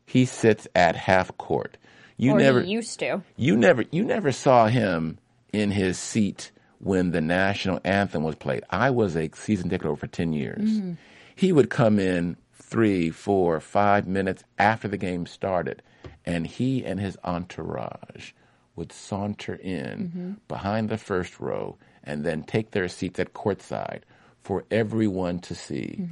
He 0.05 0.25
sits 0.25 0.67
at 0.75 0.95
half 0.95 1.37
court. 1.37 1.77
You 2.17 2.33
or 2.33 2.39
never 2.39 2.61
he 2.61 2.71
used 2.71 2.99
to. 2.99 3.23
you 3.35 3.57
never 3.57 3.83
you 3.91 4.03
never 4.03 4.31
saw 4.31 4.67
him 4.67 5.17
in 5.51 5.71
his 5.71 5.97
seat 5.97 6.51
when 6.79 7.11
the 7.11 7.21
national 7.21 7.79
anthem 7.83 8.23
was 8.23 8.35
played. 8.35 8.63
I 8.69 8.91
was 8.91 9.15
a 9.15 9.29
season 9.33 9.69
ticket 9.69 9.85
holder 9.85 9.99
for 9.99 10.07
ten 10.07 10.33
years. 10.33 10.69
Mm-hmm. 10.69 10.93
He 11.35 11.51
would 11.51 11.69
come 11.69 11.97
in 11.97 12.37
three, 12.53 13.09
four, 13.09 13.59
five 13.59 14.07
minutes 14.07 14.43
after 14.57 14.87
the 14.87 14.97
game 14.97 15.25
started, 15.25 15.81
and 16.25 16.45
he 16.47 16.85
and 16.85 16.99
his 16.99 17.17
entourage 17.23 18.31
would 18.75 18.91
saunter 18.91 19.55
in 19.55 20.37
behind 20.47 20.89
the 20.89 20.97
first 20.97 21.39
row 21.39 21.77
and 22.03 22.23
then 22.23 22.43
take 22.43 22.71
their 22.71 22.87
seats 22.87 23.19
at 23.19 23.33
courtside 23.33 24.01
for 24.41 24.63
everyone 24.71 25.39
to 25.39 25.53
see. 25.55 26.07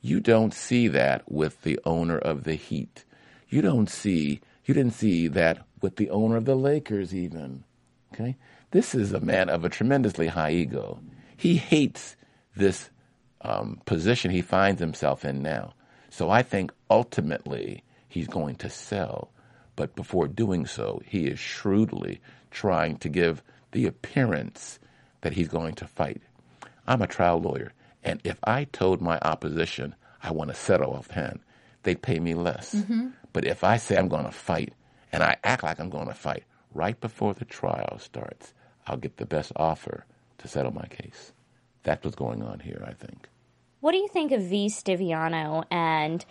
You 0.00 0.20
don't 0.20 0.54
see 0.54 0.88
that 0.88 1.30
with 1.30 1.62
the 1.62 1.80
owner 1.84 2.16
of 2.18 2.44
the 2.44 2.54
Heat. 2.54 3.04
You 3.48 3.60
don't 3.62 3.88
see, 3.90 4.40
you 4.64 4.74
didn't 4.74 4.94
see 4.94 5.28
that 5.28 5.66
with 5.80 5.96
the 5.96 6.10
owner 6.10 6.36
of 6.36 6.44
the 6.44 6.54
Lakers, 6.54 7.14
even. 7.14 7.64
Okay? 8.12 8.36
This 8.70 8.94
is 8.94 9.12
a 9.12 9.20
man 9.20 9.48
of 9.48 9.64
a 9.64 9.68
tremendously 9.68 10.28
high 10.28 10.52
ego. 10.52 11.00
He 11.36 11.56
hates 11.56 12.16
this 12.56 12.90
um, 13.42 13.80
position 13.84 14.30
he 14.30 14.42
finds 14.42 14.80
himself 14.80 15.24
in 15.24 15.42
now. 15.42 15.74
So 16.10 16.30
I 16.30 16.42
think 16.42 16.72
ultimately 16.90 17.82
he's 18.08 18.28
going 18.28 18.56
to 18.56 18.70
sell. 18.70 19.30
But 19.76 19.94
before 19.94 20.26
doing 20.26 20.66
so, 20.66 21.00
he 21.04 21.26
is 21.26 21.38
shrewdly 21.38 22.20
trying 22.50 22.96
to 22.98 23.08
give 23.08 23.42
the 23.72 23.86
appearance 23.86 24.78
that 25.20 25.34
he's 25.34 25.48
going 25.48 25.74
to 25.76 25.86
fight. 25.86 26.22
I'm 26.86 27.02
a 27.02 27.06
trial 27.06 27.40
lawyer, 27.40 27.72
and 28.02 28.20
if 28.24 28.38
I 28.44 28.64
told 28.64 29.00
my 29.00 29.18
opposition 29.20 29.94
I 30.22 30.32
want 30.32 30.50
to 30.50 30.56
settle 30.56 30.94
offhand, 30.94 31.40
they'd 31.82 32.00
pay 32.00 32.18
me 32.18 32.34
less. 32.34 32.74
Mm-hmm. 32.74 33.08
But 33.32 33.44
if 33.44 33.62
I 33.64 33.76
say 33.76 33.96
I'm 33.96 34.08
going 34.08 34.24
to 34.24 34.32
fight 34.32 34.72
and 35.12 35.22
I 35.22 35.36
act 35.44 35.62
like 35.62 35.78
I'm 35.78 35.90
going 35.90 36.08
to 36.08 36.14
fight 36.14 36.44
right 36.72 36.98
before 37.00 37.34
the 37.34 37.44
trial 37.44 37.98
starts, 37.98 38.54
I'll 38.86 38.96
get 38.96 39.18
the 39.18 39.26
best 39.26 39.52
offer 39.56 40.06
to 40.38 40.48
settle 40.48 40.72
my 40.72 40.86
case. 40.86 41.32
That's 41.82 42.04
what's 42.04 42.16
going 42.16 42.42
on 42.42 42.60
here, 42.60 42.82
I 42.86 42.92
think. 42.92 43.28
What 43.80 43.92
do 43.92 43.98
you 43.98 44.08
think 44.08 44.32
of 44.32 44.42
V. 44.42 44.68
Stiviano 44.68 45.64
and 45.70 46.24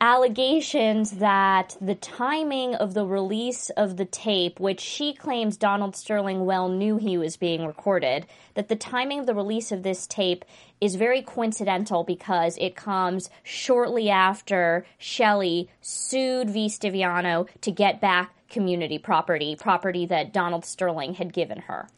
allegations 0.00 1.12
that 1.12 1.76
the 1.80 1.94
timing 1.94 2.74
of 2.74 2.94
the 2.94 3.04
release 3.04 3.70
of 3.70 3.96
the 3.96 4.04
tape, 4.04 4.60
which 4.60 4.80
she 4.80 5.12
claims 5.12 5.56
Donald 5.56 5.96
Sterling 5.96 6.44
well 6.44 6.68
knew 6.68 6.96
he 6.96 7.18
was 7.18 7.36
being 7.36 7.66
recorded, 7.66 8.26
that 8.54 8.68
the 8.68 8.76
timing 8.76 9.20
of 9.20 9.26
the 9.26 9.34
release 9.34 9.72
of 9.72 9.82
this 9.82 10.06
tape 10.06 10.44
is 10.80 10.94
very 10.94 11.22
coincidental 11.22 12.04
because 12.04 12.56
it 12.58 12.76
comes 12.76 13.30
shortly 13.42 14.08
after 14.10 14.86
Shelley 14.98 15.68
sued 15.80 16.50
V. 16.50 16.68
Stiviano 16.68 17.48
to 17.62 17.70
get 17.70 18.00
back 18.00 18.32
community 18.48 18.98
property, 18.98 19.56
property 19.56 20.06
that 20.06 20.32
Donald 20.32 20.64
Sterling 20.64 21.14
had 21.14 21.32
given 21.32 21.58
her. 21.62 21.88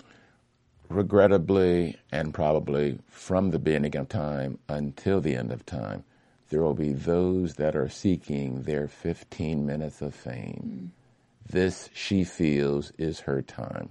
regrettably 0.89 1.97
and 2.11 2.35
probably 2.35 2.99
from 3.09 3.51
the 3.51 3.59
beginning 3.59 3.97
of 3.97 4.09
time 4.09 4.59
until 4.69 5.21
the 5.21 5.37
end 5.37 5.53
of 5.53 5.65
time, 5.65 6.05
there 6.51 6.63
will 6.63 6.75
be 6.75 6.93
those 6.93 7.55
that 7.55 7.75
are 7.75 7.89
seeking 7.89 8.63
their 8.63 8.87
15 8.87 9.65
minutes 9.65 10.03
of 10.03 10.15
fame. 10.15 10.93
Hmm. 10.93 11.53
This, 11.53 11.91
she 11.93 12.23
feels, 12.23 12.93
is 12.99 13.21
her 13.21 13.43
time. 13.43 13.91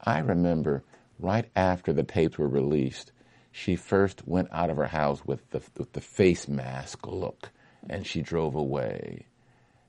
I 0.00 0.18
remember 0.18 0.82
right 1.18 1.48
after 1.54 1.92
the 1.92 2.02
tapes 2.02 2.38
were 2.38 2.48
released, 2.48 3.12
she 3.52 3.76
first 3.76 4.26
went 4.26 4.48
out 4.50 4.70
of 4.70 4.78
her 4.78 4.86
house 4.86 5.24
with 5.24 5.48
the, 5.50 5.60
with 5.76 5.92
the 5.92 6.00
face 6.00 6.48
mask 6.48 7.06
look 7.06 7.50
and 7.88 8.06
she 8.06 8.22
drove 8.22 8.54
away. 8.54 9.26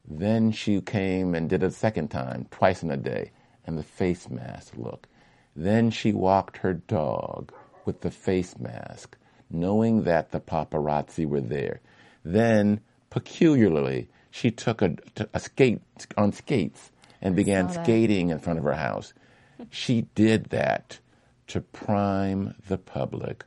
Then 0.06 0.52
she 0.52 0.82
came 0.82 1.34
and 1.34 1.50
did 1.50 1.64
it 1.64 1.68
a 1.68 1.72
second 1.72 2.10
time, 2.10 2.48
twice 2.52 2.84
in 2.84 2.92
a 2.92 2.98
day, 2.98 3.32
and 3.66 3.78
the 3.78 3.84
face 3.84 4.30
mask 4.30 4.74
look. 4.76 5.08
Then 5.56 5.92
she 5.92 6.12
walked 6.12 6.58
her 6.58 6.74
dog 6.74 7.54
with 7.86 8.02
the 8.02 8.12
face 8.12 8.58
mask, 8.60 9.18
knowing 9.54 10.04
that 10.04 10.32
the 10.32 10.40
paparazzi 10.40 11.26
were 11.26 11.42
there. 11.42 11.80
Then, 12.24 12.82
peculiarly, 13.10 14.10
she 14.32 14.52
took 14.52 14.82
a, 14.82 14.96
a 15.34 15.40
skate 15.40 15.82
on 16.18 16.32
skates 16.32 16.92
and 17.22 17.36
began 17.36 17.70
skating 17.70 18.30
in 18.30 18.40
front 18.40 18.60
of 18.60 18.66
her 18.66 18.74
house. 18.74 19.14
She 19.70 20.08
did 20.16 20.46
that 20.46 21.00
to 21.48 21.62
prime 21.62 22.56
the 22.68 22.78
public 22.78 23.46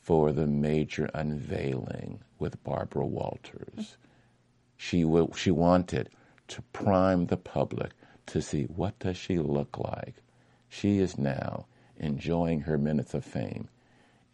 for 0.00 0.32
the 0.32 0.46
major 0.46 1.10
unveiling 1.12 2.20
with 2.38 2.62
Barbara 2.64 3.04
Walters. 3.04 3.96
She 4.76 5.02
w- 5.02 5.32
she 5.36 5.50
wanted 5.50 6.08
to 6.48 6.62
prime 6.72 7.26
the 7.26 7.36
public 7.36 7.90
to 8.26 8.40
see 8.40 8.64
what 8.64 8.98
does 9.00 9.16
she 9.16 9.38
look 9.38 9.76
like. 9.78 10.14
She 10.68 10.98
is 10.98 11.18
now 11.18 11.66
enjoying 11.98 12.60
her 12.60 12.78
minutes 12.78 13.12
of 13.12 13.24
fame. 13.24 13.68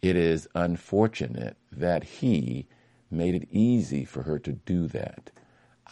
It 0.05 0.17
is 0.17 0.47
unfortunate 0.53 1.57
that 1.71 2.03
he 2.03 2.67
made 3.09 3.33
it 3.33 3.47
easy 3.49 4.05
for 4.05 4.21
her 4.21 4.37
to 4.37 4.51
do 4.51 4.85
that. 4.89 5.31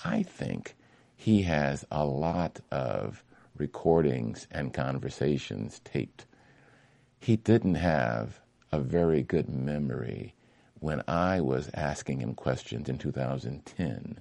I 0.05 0.21
think 0.21 0.75
he 1.15 1.41
has 1.41 1.83
a 1.89 2.05
lot 2.05 2.59
of 2.69 3.23
recordings 3.57 4.45
and 4.51 4.71
conversations 4.71 5.81
taped. 5.83 6.27
He 7.19 7.37
didn't 7.37 7.73
have 7.73 8.39
a 8.71 8.79
very 8.79 9.23
good 9.23 9.49
memory 9.49 10.35
when 10.79 11.01
I 11.07 11.41
was 11.41 11.71
asking 11.73 12.19
him 12.19 12.35
questions 12.35 12.89
in 12.89 12.99
2010. 12.99 14.19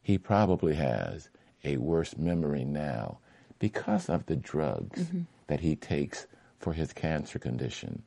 He 0.00 0.16
probably 0.16 0.76
has 0.76 1.28
a 1.64 1.78
worse 1.78 2.16
memory 2.16 2.64
now 2.64 3.18
because 3.58 4.08
of 4.08 4.26
the 4.26 4.36
drugs 4.36 5.02
mm-hmm. 5.02 5.22
that 5.48 5.58
he 5.58 5.74
takes 5.74 6.28
for 6.60 6.72
his 6.72 6.92
cancer 6.92 7.40
condition. 7.40 8.04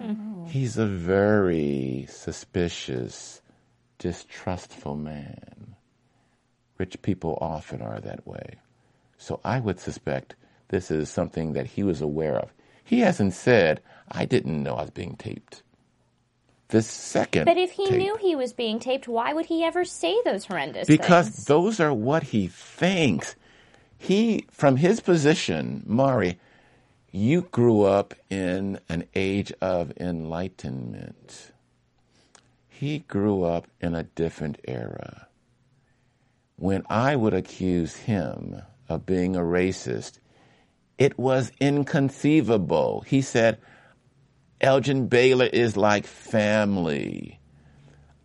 Mm-hmm. 0.00 0.46
He's 0.46 0.78
a 0.78 0.86
very 0.86 2.06
suspicious, 2.08 3.42
distrustful 3.98 4.96
man. 4.96 5.76
Rich 6.78 7.02
people 7.02 7.36
often 7.40 7.82
are 7.82 8.00
that 8.00 8.26
way. 8.26 8.54
So 9.18 9.40
I 9.44 9.60
would 9.60 9.78
suspect 9.78 10.34
this 10.68 10.90
is 10.90 11.10
something 11.10 11.52
that 11.52 11.66
he 11.66 11.82
was 11.82 12.00
aware 12.00 12.36
of. 12.36 12.52
He 12.82 13.00
hasn't 13.00 13.34
said, 13.34 13.82
I 14.10 14.24
didn't 14.24 14.62
know 14.62 14.74
I 14.74 14.82
was 14.82 14.90
being 14.90 15.16
taped. 15.16 15.62
This 16.68 16.86
second. 16.86 17.44
But 17.44 17.58
if 17.58 17.72
he 17.72 17.86
tape- 17.86 17.98
knew 17.98 18.16
he 18.16 18.34
was 18.36 18.52
being 18.52 18.78
taped, 18.78 19.08
why 19.08 19.32
would 19.32 19.46
he 19.46 19.64
ever 19.64 19.84
say 19.84 20.16
those 20.24 20.46
horrendous 20.46 20.86
because 20.86 21.26
things? 21.26 21.36
Because 21.36 21.44
those 21.46 21.80
are 21.80 21.92
what 21.92 22.22
he 22.22 22.46
thinks. 22.46 23.34
He, 23.98 24.46
from 24.50 24.76
his 24.76 25.00
position, 25.00 25.82
Mari, 25.84 26.38
you 27.12 27.42
grew 27.42 27.82
up 27.82 28.14
in 28.30 28.78
an 28.88 29.04
age 29.14 29.52
of 29.60 29.92
enlightenment. 29.98 31.52
He 32.68 33.00
grew 33.00 33.42
up 33.42 33.66
in 33.80 33.94
a 33.94 34.04
different 34.04 34.58
era. 34.66 35.26
When 36.56 36.84
I 36.88 37.16
would 37.16 37.34
accuse 37.34 37.96
him 37.96 38.62
of 38.88 39.06
being 39.06 39.34
a 39.34 39.40
racist, 39.40 40.18
it 40.98 41.18
was 41.18 41.50
inconceivable. 41.60 43.02
He 43.06 43.22
said, 43.22 43.58
Elgin 44.60 45.08
Baylor 45.08 45.46
is 45.46 45.76
like 45.76 46.06
family. 46.06 47.40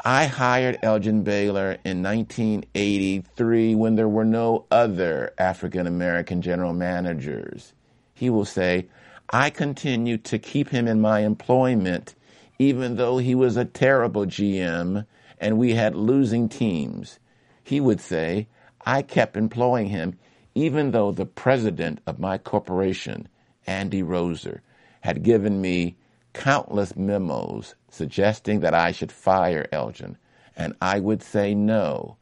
I 0.04 0.26
hired 0.26 0.78
Elgin 0.84 1.24
Baylor 1.24 1.78
in 1.84 2.04
1983 2.04 3.74
when 3.74 3.96
there 3.96 4.10
were 4.10 4.26
no 4.26 4.66
other 4.70 5.34
African 5.40 5.88
American 5.88 6.42
general 6.42 6.74
managers. 6.74 7.74
He 8.18 8.30
will 8.30 8.46
say, 8.46 8.88
I 9.30 9.50
continued 9.50 10.24
to 10.26 10.40
keep 10.40 10.70
him 10.70 10.88
in 10.88 11.02
my 11.02 11.20
employment 11.20 12.16
even 12.58 12.96
though 12.96 13.18
he 13.18 13.36
was 13.36 13.58
a 13.58 13.66
terrible 13.66 14.26
GM 14.26 15.06
and 15.40 15.58
we 15.58 15.74
had 15.74 15.96
losing 15.96 16.48
teams. 16.48 17.20
He 17.62 17.82
would 17.82 18.00
say, 18.00 18.48
I 18.86 19.02
kept 19.02 19.36
employing 19.36 19.90
him 19.90 20.18
even 20.54 20.92
though 20.92 21.12
the 21.12 21.26
president 21.26 22.00
of 22.08 22.18
my 22.18 22.38
corporation, 22.38 23.28
Andy 23.68 24.02
Roeser, 24.02 24.62
had 25.02 25.22
given 25.22 25.60
me 25.60 25.98
countless 26.32 26.96
memos 26.96 27.76
suggesting 27.90 28.62
that 28.62 28.74
I 28.74 28.92
should 28.94 29.12
fire 29.12 29.68
Elgin, 29.74 30.18
and 30.56 30.74
I 30.82 31.02
would 31.02 31.22
say 31.22 31.54
no. 31.54 32.16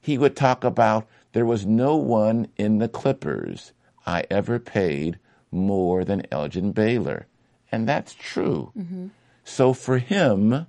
He 0.00 0.18
would 0.18 0.34
talk 0.34 0.64
about 0.64 1.06
there 1.32 1.46
was 1.46 1.64
no 1.64 1.96
one 1.96 2.48
in 2.56 2.78
the 2.78 2.88
Clippers 2.88 3.72
I 4.04 4.24
ever 4.30 4.58
paid 4.58 5.18
more 5.50 6.04
than 6.04 6.26
Elgin 6.30 6.72
Baylor. 6.72 7.26
And 7.70 7.88
that's 7.88 8.14
true. 8.14 8.72
Mm-hmm. 8.76 9.08
So 9.44 9.72
for 9.72 9.98
him, 9.98 10.66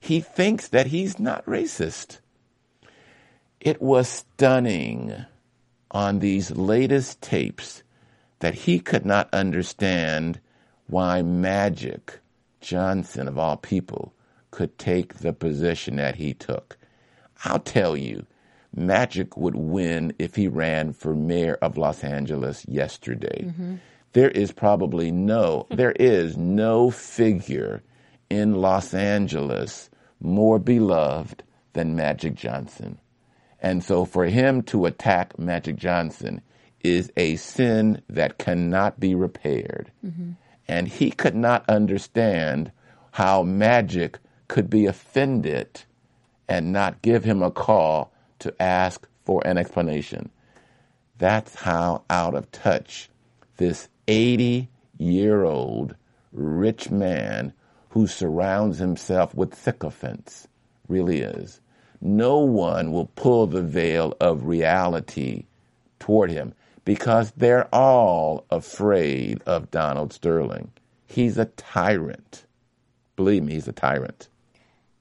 he 0.00 0.20
thinks 0.20 0.68
that 0.68 0.88
he's 0.88 1.18
not 1.18 1.46
racist. 1.46 2.18
It 3.60 3.80
was 3.80 4.08
stunning 4.08 5.24
on 5.90 6.18
these 6.18 6.50
latest 6.50 7.20
tapes 7.20 7.82
that 8.40 8.54
he 8.54 8.80
could 8.80 9.06
not 9.06 9.28
understand 9.32 10.40
why 10.88 11.22
Magic 11.22 12.18
Johnson, 12.60 13.28
of 13.28 13.38
all 13.38 13.56
people, 13.56 14.12
could 14.50 14.78
take 14.78 15.14
the 15.14 15.32
position 15.32 15.96
that 15.96 16.16
he 16.16 16.34
took. 16.34 16.76
I'll 17.44 17.60
tell 17.60 17.96
you, 17.96 18.26
Magic 18.74 19.36
would 19.36 19.54
win 19.54 20.14
if 20.18 20.34
he 20.34 20.48
ran 20.48 20.92
for 20.92 21.14
mayor 21.14 21.58
of 21.62 21.76
Los 21.76 22.02
Angeles 22.02 22.66
yesterday. 22.66 23.44
Mm-hmm. 23.46 23.76
There 24.12 24.30
is 24.30 24.52
probably 24.52 25.10
no, 25.10 25.66
there 25.70 25.92
is 25.92 26.36
no 26.36 26.90
figure 26.90 27.82
in 28.28 28.54
Los 28.54 28.92
Angeles 28.92 29.88
more 30.20 30.58
beloved 30.58 31.42
than 31.72 31.96
Magic 31.96 32.34
Johnson. 32.34 32.98
And 33.60 33.82
so 33.82 34.04
for 34.04 34.26
him 34.26 34.62
to 34.64 34.86
attack 34.86 35.38
Magic 35.38 35.76
Johnson 35.76 36.42
is 36.80 37.12
a 37.16 37.36
sin 37.36 38.02
that 38.08 38.38
cannot 38.38 38.98
be 38.98 39.14
repaired. 39.14 39.90
Mm-hmm. 40.04 40.32
And 40.68 40.88
he 40.88 41.10
could 41.10 41.34
not 41.34 41.68
understand 41.68 42.72
how 43.12 43.42
Magic 43.42 44.18
could 44.48 44.68
be 44.68 44.86
offended 44.86 45.82
and 46.48 46.72
not 46.72 47.02
give 47.02 47.24
him 47.24 47.42
a 47.42 47.50
call 47.50 48.12
to 48.40 48.54
ask 48.60 49.08
for 49.24 49.46
an 49.46 49.58
explanation. 49.58 50.30
That's 51.18 51.54
how 51.54 52.02
out 52.10 52.34
of 52.34 52.50
touch 52.50 53.08
this 53.62 53.88
80 54.08 54.68
year 54.98 55.44
old 55.44 55.94
rich 56.32 56.90
man 56.90 57.52
who 57.90 58.08
surrounds 58.08 58.78
himself 58.78 59.36
with 59.36 59.54
sycophants 59.54 60.48
really 60.88 61.20
is. 61.20 61.60
No 62.00 62.38
one 62.38 62.90
will 62.90 63.06
pull 63.14 63.46
the 63.46 63.62
veil 63.62 64.16
of 64.20 64.46
reality 64.46 65.44
toward 66.00 66.32
him 66.32 66.54
because 66.84 67.30
they're 67.36 67.72
all 67.72 68.46
afraid 68.50 69.40
of 69.46 69.70
Donald 69.70 70.12
Sterling. 70.12 70.72
He's 71.06 71.38
a 71.38 71.44
tyrant. 71.44 72.46
Believe 73.14 73.44
me, 73.44 73.52
he's 73.52 73.68
a 73.68 73.72
tyrant. 73.72 74.28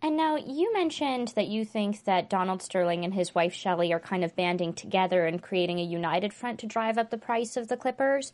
And 0.04 0.18
now 0.18 0.36
you 0.36 0.74
mentioned 0.74 1.34
that 1.36 1.48
you 1.48 1.64
think 1.64 2.06
that 2.06 2.30
Donald 2.30 2.64
Sterling 2.64 3.06
and 3.06 3.14
his 3.14 3.36
wife 3.36 3.54
Shelley 3.54 3.94
are 3.94 4.00
kind 4.00 4.24
of 4.24 4.36
banding 4.36 4.74
together 4.74 5.28
and 5.28 5.42
creating 5.42 5.80
a 5.80 5.84
united 5.84 6.34
front 6.34 6.60
to 6.60 6.66
drive 6.66 6.98
up 6.98 7.12
the 7.12 7.20
price 7.20 7.56
of 7.56 7.68
the 7.68 7.78
Clippers. 7.78 8.34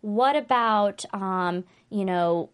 What 0.00 0.36
about, 0.36 1.04
um, 1.12 1.64
you 1.90 2.06
know, 2.06 2.48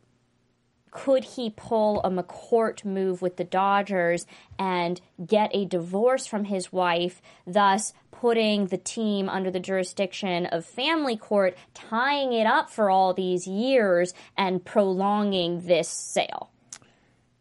could 0.90 1.22
he 1.22 1.50
pull 1.50 2.00
a 2.02 2.10
McCourt 2.10 2.84
move 2.84 3.22
with 3.22 3.36
the 3.36 3.44
Dodgers 3.44 4.26
and 4.58 5.00
get 5.24 5.50
a 5.54 5.64
divorce 5.64 6.26
from 6.26 6.44
his 6.44 6.72
wife, 6.72 7.22
thus 7.46 7.92
putting 8.10 8.66
the 8.66 8.78
team 8.78 9.28
under 9.28 9.50
the 9.50 9.60
jurisdiction 9.60 10.46
of 10.46 10.64
family 10.64 11.16
court, 11.16 11.56
tying 11.74 12.32
it 12.32 12.46
up 12.46 12.70
for 12.70 12.90
all 12.90 13.14
these 13.14 13.46
years 13.46 14.14
and 14.36 14.64
prolonging 14.64 15.60
this 15.60 15.88
sale? 15.88 16.50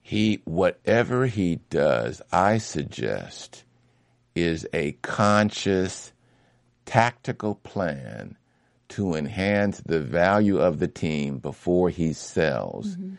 He, 0.07 0.39
whatever 0.45 1.25
he 1.25 1.57
does, 1.69 2.21
I 2.31 2.59
suggest, 2.59 3.65
is 4.35 4.65
a 4.71 4.93
conscious, 5.01 6.13
tactical 6.85 7.55
plan 7.55 8.37
to 8.87 9.15
enhance 9.15 9.81
the 9.81 9.99
value 9.99 10.59
of 10.59 10.79
the 10.79 10.87
team 10.87 11.39
before 11.39 11.89
he 11.89 12.13
sells. 12.13 12.95
Mm-hmm. 12.95 13.15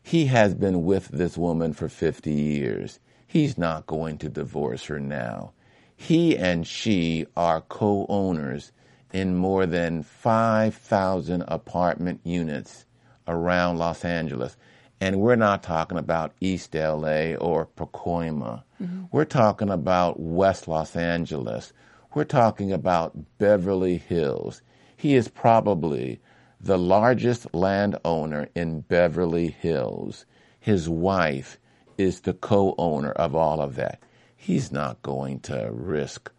He 0.00 0.26
has 0.26 0.54
been 0.54 0.84
with 0.84 1.08
this 1.08 1.36
woman 1.36 1.72
for 1.72 1.88
50 1.88 2.30
years. 2.30 3.00
He's 3.26 3.58
not 3.58 3.88
going 3.88 4.18
to 4.18 4.28
divorce 4.28 4.84
her 4.84 5.00
now. 5.00 5.54
He 5.96 6.38
and 6.38 6.64
she 6.64 7.26
are 7.36 7.62
co 7.62 8.06
owners 8.08 8.70
in 9.12 9.34
more 9.34 9.66
than 9.66 10.04
5,000 10.04 11.42
apartment 11.48 12.20
units 12.22 12.84
around 13.26 13.78
Los 13.78 14.04
Angeles. 14.04 14.56
And 15.00 15.20
we're 15.20 15.36
not 15.36 15.62
talking 15.62 15.98
about 15.98 16.32
East 16.40 16.74
LA 16.74 17.34
or 17.34 17.66
Pacoima. 17.66 18.64
Mm-hmm. 18.82 19.04
We're 19.12 19.24
talking 19.24 19.70
about 19.70 20.18
West 20.18 20.66
Los 20.66 20.96
Angeles. 20.96 21.72
We're 22.14 22.24
talking 22.24 22.72
about 22.72 23.38
Beverly 23.38 23.98
Hills. 23.98 24.62
He 24.96 25.14
is 25.14 25.28
probably 25.28 26.20
the 26.60 26.78
largest 26.78 27.54
landowner 27.54 28.48
in 28.54 28.80
Beverly 28.80 29.48
Hills. 29.48 30.26
His 30.58 30.88
wife 30.88 31.58
is 31.96 32.20
the 32.20 32.34
co 32.34 32.74
owner 32.76 33.12
of 33.12 33.36
all 33.36 33.60
of 33.60 33.76
that. 33.76 34.02
He's 34.36 34.72
not 34.72 35.02
going 35.02 35.40
to 35.40 35.70
risk 35.72 36.32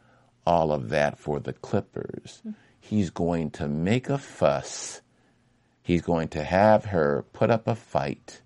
all 0.45 0.71
of 0.71 0.89
that 0.89 1.17
for 1.17 1.39
the 1.39 1.53
Clippers. 1.53 2.41
He's 2.79 3.09
going 3.09 3.51
to 3.51 3.67
make 3.67 4.09
a 4.09 4.17
fuss. 4.17 5.01
He's 5.81 6.01
going 6.01 6.27
to 6.29 6.43
have 6.43 6.85
her 6.85 7.25
put 7.33 7.49
up 7.49 7.67
a 7.67 7.75
fight 7.75 8.41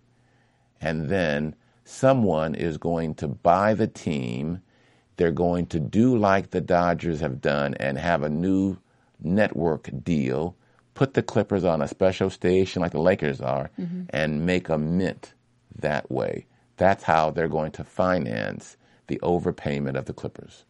and 0.83 1.09
then 1.09 1.55
someone 1.85 2.55
is 2.55 2.77
going 2.77 3.15
to 3.15 3.27
buy 3.27 3.73
the 3.73 3.87
team. 3.87 4.61
They're 5.15 5.31
going 5.31 5.67
to 5.67 5.79
do 5.79 6.17
like 6.17 6.49
the 6.49 6.61
Dodgers 6.61 7.21
have 7.21 7.39
done 7.39 7.73
and 7.75 7.97
have 7.97 8.21
a 8.21 8.29
new 8.29 8.77
network 9.21 9.89
deal, 10.03 10.57
put 10.93 11.13
the 11.13 11.23
Clippers 11.23 11.63
on 11.63 11.81
a 11.81 11.87
special 11.87 12.29
station 12.29 12.81
like 12.81 12.91
the 12.91 12.99
Lakers 12.99 13.39
are, 13.39 13.71
mm-hmm. 13.79 14.03
and 14.09 14.45
make 14.45 14.67
a 14.67 14.77
mint 14.77 15.33
that 15.79 16.11
way. 16.11 16.47
That's 16.75 17.03
how 17.03 17.31
they're 17.31 17.47
going 17.47 17.71
to 17.73 17.83
finance 17.83 18.75
the 19.07 19.19
overpayment 19.23 19.95
of 19.95 20.05
the 20.05 20.13
Clippers. 20.13 20.65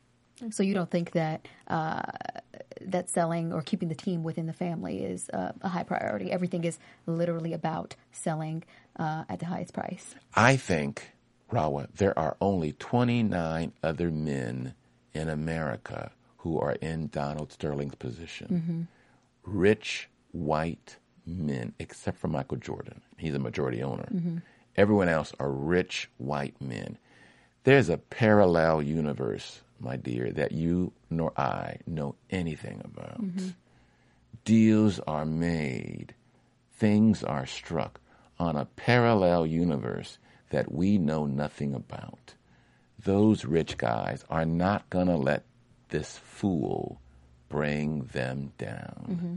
So 0.51 0.61
you 0.61 0.73
don't 0.73 0.91
think 0.91 1.11
that 1.11 1.47
uh, 1.67 2.01
that 2.81 3.09
selling 3.09 3.53
or 3.53 3.61
keeping 3.61 3.89
the 3.89 3.95
team 3.95 4.23
within 4.23 4.45
the 4.45 4.53
family 4.53 5.03
is 5.03 5.29
uh, 5.29 5.53
a 5.61 5.69
high 5.69 5.83
priority? 5.83 6.31
Everything 6.31 6.63
is 6.63 6.79
literally 7.05 7.53
about 7.53 7.95
selling 8.11 8.63
uh, 8.97 9.23
at 9.29 9.39
the 9.39 9.45
highest 9.45 9.73
price. 9.73 10.15
I 10.35 10.55
think, 10.55 11.11
Rawa, 11.51 11.87
there 11.95 12.17
are 12.17 12.37
only 12.41 12.73
29 12.73 13.73
other 13.83 14.11
men 14.11 14.73
in 15.13 15.29
America 15.29 16.11
who 16.37 16.59
are 16.59 16.73
in 16.73 17.07
Donald 17.07 17.51
Sterling's 17.51 17.95
position. 17.95 18.47
Mm-hmm. 18.51 18.81
Rich 19.59 20.09
white 20.31 20.97
men, 21.25 21.73
except 21.79 22.17
for 22.17 22.27
Michael 22.27 22.57
Jordan. 22.57 23.01
He's 23.17 23.33
a 23.33 23.39
majority 23.39 23.81
owner. 23.81 24.07
Mm-hmm. 24.13 24.37
Everyone 24.75 25.09
else 25.09 25.33
are 25.39 25.51
rich 25.51 26.09
white 26.17 26.59
men. 26.59 26.97
There's 27.63 27.89
a 27.89 27.97
parallel 27.97 28.81
universe, 28.81 29.61
my 29.79 29.95
dear, 29.95 30.31
that 30.31 30.51
you 30.51 30.91
nor 31.09 31.31
I 31.39 31.77
know 31.85 32.15
anything 32.29 32.81
about. 32.83 33.21
Mm-hmm. 33.21 33.49
Deals 34.43 34.99
are 35.07 35.25
made, 35.25 36.13
things 36.75 37.23
are 37.23 37.45
struck 37.45 38.01
on 38.43 38.55
a 38.57 38.65
parallel 38.65 39.45
universe 39.45 40.17
that 40.49 40.71
we 40.71 40.97
know 40.97 41.25
nothing 41.25 41.73
about. 41.73 42.35
Those 43.03 43.45
rich 43.45 43.77
guys 43.77 44.23
are 44.29 44.45
not 44.45 44.89
going 44.89 45.07
to 45.07 45.15
let 45.15 45.45
this 45.89 46.17
fool 46.17 46.99
bring 47.49 48.01
them 48.13 48.51
down. 48.57 49.05
Mm-hmm. 49.09 49.35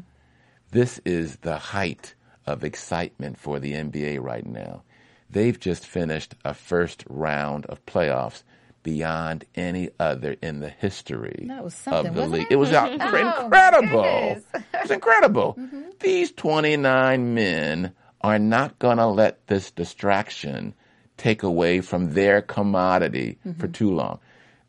This 0.72 1.00
is 1.04 1.36
the 1.36 1.56
height 1.56 2.14
of 2.46 2.64
excitement 2.64 3.38
for 3.38 3.60
the 3.60 3.72
NBA 3.72 4.20
right 4.20 4.44
now. 4.44 4.82
They've 5.30 5.58
just 5.58 5.86
finished 5.86 6.34
a 6.44 6.54
first 6.54 7.04
round 7.08 7.66
of 7.66 7.84
playoffs 7.86 8.42
beyond 8.82 9.44
any 9.54 9.90
other 9.98 10.36
in 10.42 10.60
the 10.60 10.68
history 10.68 11.48
of 11.86 12.14
the 12.14 12.26
league. 12.26 12.46
It? 12.46 12.52
it? 12.52 12.56
was 12.56 12.72
oh, 12.72 12.86
incredible. 12.86 14.04
it 14.04 14.42
was 14.82 14.90
incredible. 14.90 15.56
Mm-hmm. 15.66 15.82
These 16.00 16.32
29 16.32 17.34
men 17.34 17.92
are 18.20 18.38
not 18.38 18.78
going 18.78 18.98
to 18.98 19.06
let 19.06 19.46
this 19.46 19.70
distraction 19.70 20.74
take 21.16 21.42
away 21.42 21.80
from 21.80 22.12
their 22.12 22.42
commodity 22.42 23.38
mm-hmm. 23.46 23.58
for 23.58 23.68
too 23.68 23.90
long. 23.90 24.18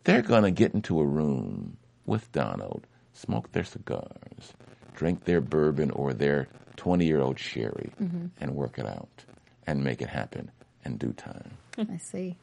They're 0.04 0.22
going 0.22 0.44
to 0.44 0.52
get 0.52 0.74
into 0.74 1.00
a 1.00 1.06
room 1.06 1.78
with 2.06 2.32
Donald, 2.32 2.88
smoke 3.14 3.52
their 3.52 3.64
cigars, 3.64 4.54
drink 4.96 5.26
their 5.26 5.42
bourbon 5.42 5.92
or 5.92 6.14
their 6.14 6.48
20 6.78 7.06
year 7.06 7.20
old 7.20 7.40
sherry, 7.40 7.92
mm-hmm. 8.02 8.28
and 8.40 8.56
work 8.56 8.80
it 8.80 8.86
out 8.86 9.26
and 9.66 9.84
make 9.84 10.02
it 10.02 10.10
happen 10.10 10.52
in 10.86 10.98
due 10.98 11.14
time. 11.14 11.52
I 11.78 11.98
see. 11.98 12.38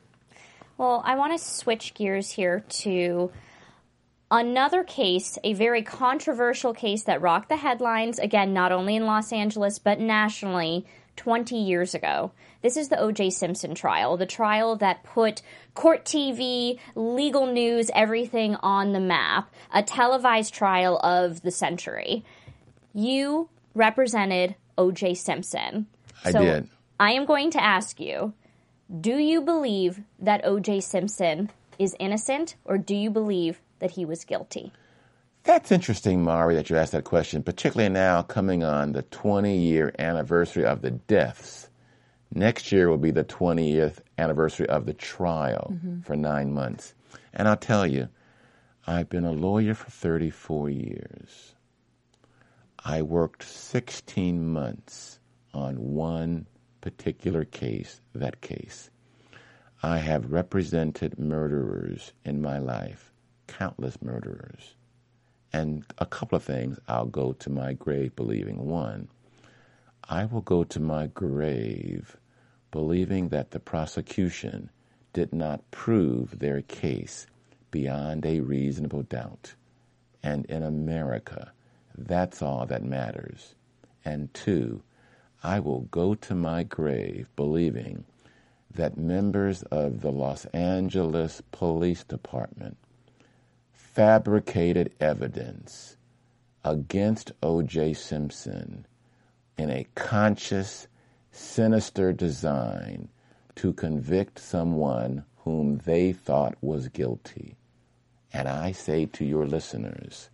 Well, 0.77 1.03
I 1.05 1.17
want 1.17 1.38
to 1.38 1.45
switch 1.45 1.95
gears 1.95 2.31
here 2.31 2.64
to 2.69 3.31
Another 4.31 4.83
case, 4.83 5.39
a 5.45 5.53
very 5.53 5.83
controversial 5.83 6.75
case 6.75 7.05
that 7.05 7.21
rocked 7.21 7.49
the 7.49 7.57
headlines, 7.57 8.19
again, 8.19 8.53
not 8.53 8.73
only 8.73 8.97
in 8.97 9.07
Los 9.07 9.33
Angeles, 9.33 9.79
but 9.79 10.01
nationally, 10.01 10.87
20 11.17 11.57
years 11.57 11.95
ago. 11.95 12.33
This 12.63 12.77
is 12.77 12.89
the 12.89 12.99
O.J. 12.99 13.31
Simpson 13.31 13.75
trial, 13.75 14.17
the 14.17 14.27
trial 14.27 14.77
that 14.77 15.05
put 15.05 15.43
court 15.75 16.05
TV, 16.05 16.79
legal 16.95 17.47
news, 17.47 17.91
everything 17.95 18.57
on 18.57 18.93
the 18.93 19.01
map, 19.01 19.53
a 19.73 19.83
televised 19.83 20.55
trial 20.55 20.99
of 20.99 21.43
the 21.43 21.51
century. 21.51 22.25
You 22.93 23.49
represented 23.75 24.57
O.J. 24.79 25.15
Simpson. 25.15 25.87
I 26.25 26.31
so 26.31 26.41
did. 26.41 26.69
I 26.99 27.13
am 27.13 27.27
going 27.27 27.51
to 27.53 27.63
ask 27.63 28.01
you 28.01 28.33
do 29.01 29.17
you 29.17 29.41
believe 29.41 30.01
that 30.19 30.45
O.J. 30.45 30.81
Simpson 30.81 31.51
is 31.79 31.97
innocent, 31.99 32.55
or 32.65 32.79
do 32.79 32.95
you 32.95 33.11
believe 33.11 33.61
that 33.79 33.93
he 33.93 34.05
was 34.05 34.25
guilty? 34.25 34.73
That's 35.45 35.71
interesting, 35.71 36.25
Mari, 36.25 36.55
that 36.55 36.71
you 36.71 36.77
asked 36.77 36.93
that 36.93 37.05
question, 37.05 37.43
particularly 37.43 37.93
now 37.93 38.23
coming 38.23 38.65
on 38.65 38.93
the 38.93 39.03
20 39.03 39.59
year 39.59 39.95
anniversary 39.99 40.65
of 40.65 40.81
the 40.81 40.93
deaths. 40.93 41.69
Next 42.33 42.73
year 42.73 42.89
will 42.89 42.99
be 42.99 43.11
the 43.11 43.25
20th 43.25 43.99
anniversary 44.19 44.67
of 44.69 44.87
the 44.87 44.95
trial 44.95 45.73
mm-hmm. 45.75 46.01
for 46.01 46.17
nine 46.17 46.53
months. 46.53 46.95
And 47.33 47.47
I'll 47.47 47.57
tell 47.57 47.87
you, 47.87 48.09
I've 48.87 49.09
been 49.09 49.25
a 49.25 49.33
lawyer 49.33 49.75
for 49.75 49.91
34 49.91 50.71
years. 50.71 51.55
I 52.85 53.03
worked 53.03 53.45
16 53.45 54.47
months 54.47 55.19
on 55.55 55.77
one 55.77 56.47
particular 56.81 57.45
case, 57.47 58.01
that 58.15 58.43
case. 58.43 58.91
I 59.83 59.99
have 59.99 60.33
represented 60.33 61.19
murderers 61.19 62.13
in 62.25 62.43
my 62.43 62.59
life, 62.59 63.13
countless 63.47 64.01
murderers. 64.03 64.75
And 65.53 65.85
a 65.99 66.07
couple 66.07 66.37
of 66.37 66.43
things 66.43 66.79
I'll 66.89 67.07
go 67.07 67.33
to 67.35 67.51
my 67.51 67.75
grave 67.75 68.17
believing. 68.17 68.67
One, 68.67 69.09
I 70.09 70.25
will 70.25 70.41
go 70.41 70.65
to 70.65 70.81
my 70.81 71.07
grave 71.07 72.17
believing 72.71 73.29
that 73.29 73.53
the 73.53 73.61
prosecution 73.61 74.71
did 75.13 75.33
not 75.33 75.71
prove 75.71 76.41
their 76.41 76.61
case 76.63 77.27
beyond 77.71 78.27
a 78.27 78.41
reasonable 78.41 79.03
doubt. 79.03 79.55
And 80.23 80.45
in 80.47 80.63
America, 80.63 81.53
that's 81.97 82.43
all 82.43 82.67
that 82.67 82.83
matters. 82.83 83.55
And 84.05 84.33
two, 84.35 84.83
I 85.43 85.61
will 85.61 85.83
go 85.83 86.15
to 86.15 86.35
my 86.35 86.65
grave 86.65 87.29
believing 87.37 88.05
that 88.75 88.99
members 88.99 89.63
of 89.65 90.01
the 90.01 90.11
Los 90.11 90.47
Angeles 90.47 91.43
Police 91.53 92.03
Department 92.03 92.77
fabricated 93.95 94.93
evidence 94.99 95.97
against 96.65 97.31
O.J. 97.45 97.95
Simpson 97.95 98.85
in 99.57 99.71
a 99.71 99.87
conscious, 99.95 100.89
sinister 101.31 102.13
design 102.13 103.09
to 103.55 103.73
convict 103.73 104.41
someone 104.41 105.25
whom 105.45 105.79
they 105.85 106.13
thought 106.13 106.57
was 106.61 106.89
guilty. 106.89 107.55
And 108.33 108.49
I 108.49 108.73
say 108.73 109.07
to 109.07 109.25
your 109.25 109.47
listeners, 109.47 110.29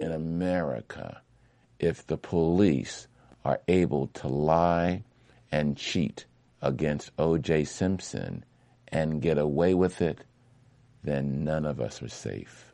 in 0.00 0.10
America, 0.10 1.20
if 1.78 2.06
the 2.06 2.16
police 2.16 3.06
are 3.44 3.60
able 3.68 4.06
to 4.14 4.28
lie 4.28 5.02
and 5.52 5.76
cheat 5.76 6.24
against 6.62 7.10
O.J. 7.18 7.64
Simpson 7.64 8.46
and 8.90 9.20
get 9.20 9.36
away 9.36 9.74
with 9.74 10.00
it, 10.00 10.20
then 11.04 11.44
none 11.44 11.66
of 11.66 11.82
us 11.82 12.02
are 12.02 12.08
safe. 12.08 12.67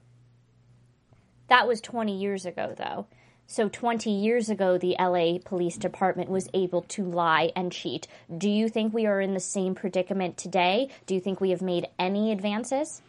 That 1.49 1.69
was 1.69 1.81
20 1.81 2.17
years 2.17 2.47
ago, 2.47 2.75
though. 2.77 3.07
So 3.47 3.69
20 3.69 4.11
years 4.11 4.49
ago, 4.49 4.79
the 4.79 4.97
LA 4.99 5.39
Police 5.45 5.77
Department 5.77 6.31
was 6.31 6.49
able 6.55 6.83
to 6.83 7.05
lie 7.05 7.53
and 7.55 7.71
cheat. 7.71 8.09
Do 8.37 8.49
you 8.49 8.69
think 8.71 8.95
we 8.95 9.07
are 9.07 9.21
in 9.21 9.35
the 9.35 9.41
same 9.41 9.75
predicament 9.75 10.39
today? 10.39 10.89
Do 11.07 11.15
you 11.15 11.21
think 11.21 11.41
we 11.41 11.51
have 11.51 11.61
made 11.61 11.89
any 11.99 12.33
advances? 12.33 13.03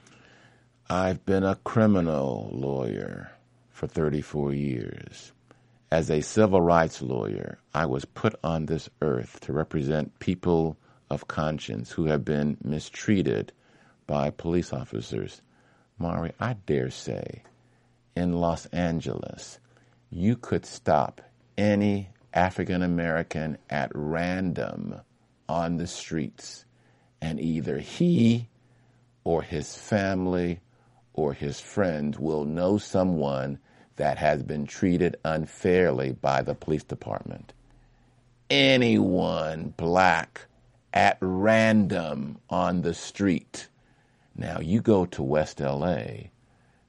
I've 0.90 1.26
been 1.26 1.44
a 1.44 1.56
criminal 1.64 2.50
lawyer 2.52 3.32
for 3.70 3.88
34 3.88 4.54
years. 4.54 5.32
As 5.90 6.12
a 6.12 6.22
civil 6.22 6.62
rights 6.62 7.02
lawyer, 7.02 7.58
I 7.74 7.86
was 7.86 8.04
put 8.04 8.36
on 8.44 8.66
this 8.66 8.90
earth 9.02 9.40
to 9.42 9.54
represent 9.54 10.20
people 10.20 10.78
of 11.10 11.28
conscience 11.28 11.92
who 11.92 12.06
have 12.06 12.26
been 12.26 12.58
mistreated 12.64 13.54
by 14.06 14.30
police 14.32 14.74
officers. 14.74 15.42
Mari, 15.98 16.34
I 16.40 16.54
dare 16.66 16.90
say, 16.90 17.44
in 18.16 18.34
Los 18.34 18.66
Angeles, 18.68 19.60
you 20.10 20.36
could 20.36 20.66
stop 20.66 21.22
any 21.58 22.10
African 22.34 22.82
American 22.82 23.58
at 23.70 23.92
random 23.94 25.02
on 25.48 25.78
the 25.78 25.88
streets, 25.88 26.66
and 27.22 27.40
either 27.40 27.80
he 27.80 28.48
or 29.24 29.42
his 29.42 29.76
family 29.76 30.60
or 31.14 31.34
his 31.34 31.60
friends 31.60 32.20
will 32.20 32.46
know 32.46 32.78
someone 32.78 33.60
that 33.96 34.18
has 34.18 34.44
been 34.44 34.66
treated 34.66 35.18
unfairly 35.24 36.12
by 36.12 36.42
the 36.42 36.56
police 36.56 36.84
department. 36.84 37.54
Anyone 38.50 39.74
black 39.78 40.46
at 40.94 41.18
random 41.22 42.38
on 42.50 42.82
the 42.82 42.94
street. 42.94 43.68
Now, 44.36 44.60
you 44.60 44.82
go 44.82 45.06
to 45.08 45.24
West 45.24 45.60
LA, 45.60 46.06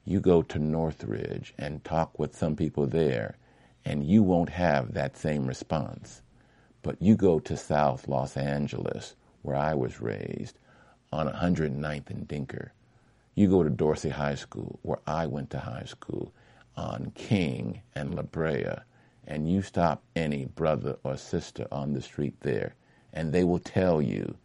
you 0.07 0.21
go 0.21 0.41
to 0.41 0.57
Northridge 0.57 1.53
and 1.57 1.83
talk 1.83 2.17
with 2.17 2.33
some 2.33 2.55
people 2.55 2.87
there, 2.87 3.35
and 3.83 4.07
you 4.07 4.23
won't 4.23 4.47
have 4.47 4.93
that 4.93 5.17
same 5.17 5.45
response. 5.45 6.21
But 6.81 7.01
you 7.01 7.17
go 7.17 7.39
to 7.39 7.57
South 7.57 8.07
Los 8.07 8.37
Angeles, 8.37 9.17
where 9.41 9.57
I 9.57 9.73
was 9.73 9.99
raised, 9.99 10.59
on 11.11 11.27
109th 11.27 12.09
and 12.09 12.25
Denker. 12.25 12.69
You 13.35 13.49
go 13.49 13.63
to 13.63 13.69
Dorsey 13.69 14.07
High 14.07 14.35
School, 14.35 14.79
where 14.81 14.99
I 15.05 15.27
went 15.27 15.49
to 15.49 15.59
high 15.59 15.83
school, 15.83 16.31
on 16.77 17.11
King 17.13 17.81
and 17.93 18.15
La 18.15 18.21
Brea, 18.21 18.77
and 19.27 19.51
you 19.51 19.61
stop 19.61 20.03
any 20.15 20.45
brother 20.45 20.95
or 21.03 21.17
sister 21.17 21.67
on 21.69 21.91
the 21.91 22.01
street 22.01 22.39
there, 22.39 22.75
and 23.11 23.33
they 23.33 23.43
will 23.43 23.59
tell 23.59 24.01
you 24.01 24.37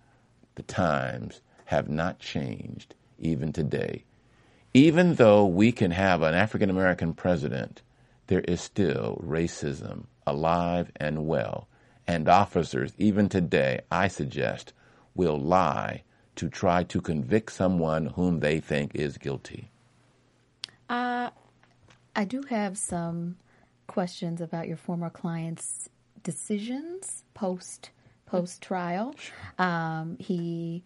the 0.56 0.62
times 0.62 1.40
have 1.66 1.88
not 1.88 2.18
changed 2.18 2.96
even 3.20 3.52
today. 3.52 4.02
Even 4.74 5.16
though 5.16 5.44
we 5.44 5.70
can 5.70 5.90
have 5.90 6.22
an 6.22 6.34
African 6.34 6.70
American 6.70 7.12
president, 7.12 7.82
there 8.28 8.40
is 8.40 8.60
still 8.60 9.20
racism 9.22 10.04
alive 10.26 10.90
and 10.96 11.26
well. 11.26 11.68
And 12.06 12.28
officers, 12.28 12.92
even 12.98 13.28
today, 13.28 13.80
I 13.90 14.08
suggest, 14.08 14.72
will 15.14 15.38
lie 15.38 16.02
to 16.36 16.48
try 16.48 16.84
to 16.84 17.00
convict 17.00 17.52
someone 17.52 18.06
whom 18.06 18.40
they 18.40 18.60
think 18.60 18.94
is 18.94 19.18
guilty. 19.18 19.70
Uh, 20.88 21.30
I 22.16 22.24
do 22.24 22.42
have 22.48 22.78
some 22.78 23.36
questions 23.86 24.40
about 24.40 24.68
your 24.68 24.78
former 24.78 25.10
client's 25.10 25.90
decisions 26.22 27.24
post 27.34 27.90
post 28.24 28.62
trial. 28.62 29.14
Um, 29.58 30.16
he. 30.18 30.82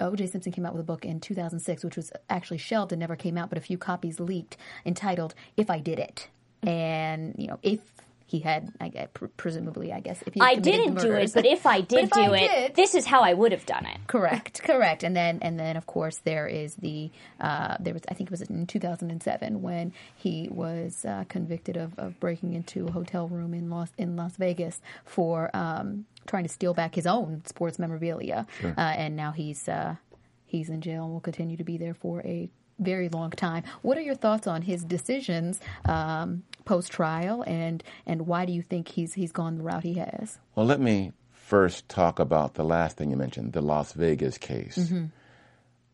O.J. 0.00 0.26
Simpson 0.26 0.52
came 0.52 0.66
out 0.66 0.72
with 0.72 0.80
a 0.80 0.84
book 0.84 1.04
in 1.04 1.20
2006, 1.20 1.84
which 1.84 1.96
was 1.96 2.12
actually 2.28 2.58
shelved 2.58 2.92
and 2.92 3.00
never 3.00 3.16
came 3.16 3.38
out, 3.38 3.48
but 3.48 3.58
a 3.58 3.62
few 3.62 3.78
copies 3.78 4.18
leaked, 4.20 4.56
entitled 4.84 5.34
"If 5.56 5.70
I 5.70 5.78
Did 5.78 5.98
It." 5.98 6.28
And 6.62 7.34
you 7.38 7.48
know, 7.48 7.58
if 7.62 7.80
he 8.26 8.38
had, 8.38 8.72
I 8.80 8.88
guess, 8.88 9.08
presumably, 9.36 9.92
I 9.92 10.00
guess, 10.00 10.22
if 10.26 10.32
he 10.32 10.40
I 10.40 10.54
didn't 10.54 10.94
do 11.00 11.12
it, 11.12 11.32
but 11.34 11.44
if 11.44 11.66
I 11.66 11.80
did 11.94 12.04
if 12.04 12.10
do 12.12 12.20
I 12.20 12.38
it, 12.38 12.48
did- 12.68 12.74
this 12.76 12.94
is 12.94 13.04
how 13.04 13.20
I 13.20 13.34
would 13.34 13.52
have 13.52 13.66
done 13.66 13.84
it. 13.84 13.98
Correct, 14.06 14.62
correct, 14.62 15.02
and 15.02 15.14
then 15.14 15.38
and 15.42 15.60
then 15.60 15.76
of 15.76 15.86
course 15.86 16.18
there 16.24 16.46
is 16.46 16.74
the 16.76 17.10
uh, 17.40 17.76
there 17.78 17.92
was 17.92 18.02
I 18.08 18.14
think 18.14 18.28
it 18.28 18.30
was 18.30 18.40
in 18.42 18.66
2007 18.66 19.60
when 19.60 19.92
he 20.16 20.48
was 20.50 21.04
uh, 21.04 21.24
convicted 21.28 21.76
of, 21.76 21.98
of 21.98 22.18
breaking 22.20 22.54
into 22.54 22.86
a 22.86 22.90
hotel 22.92 23.28
room 23.28 23.52
in 23.52 23.68
Las 23.68 23.90
in 23.98 24.16
Las 24.16 24.36
Vegas 24.36 24.80
for 25.04 25.50
um, 25.54 26.06
trying 26.26 26.44
to 26.44 26.48
steal 26.48 26.74
back 26.74 26.94
his 26.94 27.06
own 27.06 27.42
sports 27.46 27.78
memorabilia, 27.78 28.46
uh, 28.64 28.70
and 28.76 29.16
now 29.16 29.32
he's 29.32 29.68
uh, 29.68 29.96
he's 30.44 30.68
in 30.68 30.80
jail 30.80 31.04
and 31.04 31.12
will 31.12 31.20
continue 31.20 31.56
to 31.56 31.64
be 31.64 31.76
there 31.76 31.94
for 31.94 32.20
a 32.22 32.50
very 32.78 33.08
long 33.08 33.30
time. 33.30 33.64
What 33.82 33.96
are 33.96 34.02
your 34.02 34.14
thoughts 34.14 34.46
on 34.46 34.62
his 34.62 34.84
decisions 34.84 35.60
um, 35.84 36.42
post 36.64 36.90
trial, 36.92 37.42
and 37.46 37.82
and 38.06 38.26
why 38.26 38.44
do 38.44 38.52
you 38.52 38.62
think 38.62 38.88
he's 38.88 39.14
he's 39.14 39.32
gone 39.32 39.58
the 39.58 39.64
route 39.64 39.84
he 39.84 39.94
has? 39.94 40.38
Well, 40.54 40.66
let 40.66 40.80
me 40.80 41.12
first 41.30 41.88
talk 41.88 42.18
about 42.18 42.54
the 42.54 42.64
last 42.64 42.96
thing 42.96 43.10
you 43.10 43.16
mentioned, 43.16 43.52
the 43.52 43.60
Las 43.60 43.92
Vegas 43.92 44.38
case. 44.38 44.92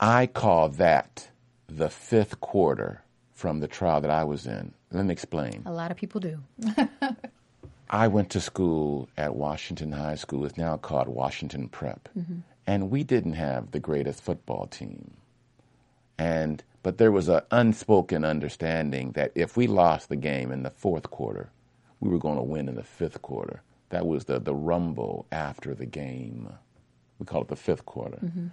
I 0.01 0.27
call 0.27 0.69
that 0.71 1.31
the 1.67 1.91
fifth 1.91 2.41
quarter 2.41 3.03
from 3.33 3.61
the 3.61 3.69
trial 3.69 4.01
that 4.01 4.11
I 4.11 4.25
was 4.25 4.47
in. 4.47 4.73
Let 4.93 5.05
me 5.05 5.13
explain. 5.13 5.63
A 5.67 5.73
lot 5.73 5.91
of 5.91 5.97
people 5.97 6.21
do. 6.21 6.41
I 7.91 8.09
went 8.09 8.31
to 8.31 8.41
school 8.41 9.09
at 9.17 9.35
Washington 9.35 9.93
High 9.93 10.17
School. 10.17 10.45
It's 10.45 10.59
now 10.59 10.77
called 10.77 11.09
Washington 11.09 11.69
Prep. 11.69 12.09
Mm-hmm. 12.17 12.41
And 12.67 12.91
we 12.91 13.03
didn't 13.03 13.33
have 13.33 13.71
the 13.71 13.81
greatest 13.81 14.23
football 14.23 14.67
team. 14.67 15.17
And 16.19 16.63
but 16.83 16.99
there 16.99 17.13
was 17.13 17.29
an 17.29 17.43
unspoken 17.51 18.25
understanding 18.25 19.13
that 19.13 19.33
if 19.35 19.57
we 19.57 19.67
lost 19.67 20.09
the 20.09 20.17
game 20.17 20.53
in 20.53 20.63
the 20.63 20.71
fourth 20.71 21.11
quarter, 21.11 21.51
we 22.01 22.09
were 22.09 22.19
going 22.19 22.37
to 22.37 22.43
win 22.43 22.69
in 22.69 22.77
the 22.77 22.83
fifth 22.83 23.21
quarter. 23.23 23.63
That 23.91 24.07
was 24.07 24.27
the, 24.27 24.39
the 24.39 24.55
rumble 24.55 25.27
after 25.33 25.75
the 25.75 25.87
game. 25.87 26.53
We 27.19 27.27
call 27.27 27.43
it 27.43 27.49
the 27.49 27.57
fifth 27.57 27.85
quarter. 27.87 28.19
Mm-hmm. 28.19 28.47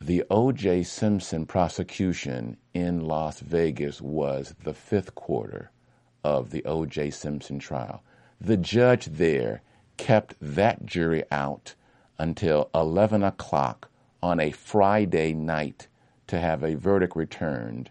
The 0.00 0.24
O.J. 0.30 0.82
Simpson 0.82 1.46
prosecution 1.46 2.56
in 2.74 3.00
Las 3.00 3.40
Vegas 3.40 4.00
was 4.00 4.54
the 4.64 4.74
fifth 4.74 5.14
quarter 5.14 5.70
of 6.26 6.50
the 6.50 6.64
O.J. 6.64 7.10
Simpson 7.10 7.60
trial. 7.60 8.02
The 8.40 8.56
judge 8.56 9.06
there 9.06 9.62
kept 9.96 10.34
that 10.40 10.84
jury 10.84 11.22
out 11.30 11.74
until 12.18 12.68
11 12.74 13.22
o'clock 13.22 13.88
on 14.20 14.40
a 14.40 14.50
Friday 14.50 15.32
night 15.32 15.86
to 16.26 16.40
have 16.40 16.64
a 16.64 16.74
verdict 16.74 17.14
returned. 17.14 17.90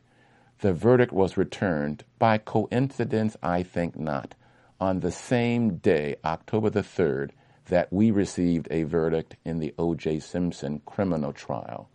The 0.60 0.74
verdict 0.74 1.14
was 1.14 1.38
returned 1.38 2.04
by 2.20 2.38
coincidence, 2.38 3.38
I 3.42 3.64
think 3.64 3.98
not, 3.98 4.36
on 4.82 5.00
the 5.00 5.14
same 5.14 5.78
day, 5.78 6.18
October 6.26 6.70
the 6.70 6.82
3rd, 6.82 7.30
that 7.68 7.92
we 7.92 8.12
received 8.12 8.68
a 8.70 8.84
verdict 8.84 9.38
in 9.46 9.60
the 9.60 9.74
O.J. 9.80 10.20
Simpson 10.20 10.82
criminal 10.86 11.32
trial. 11.32 11.88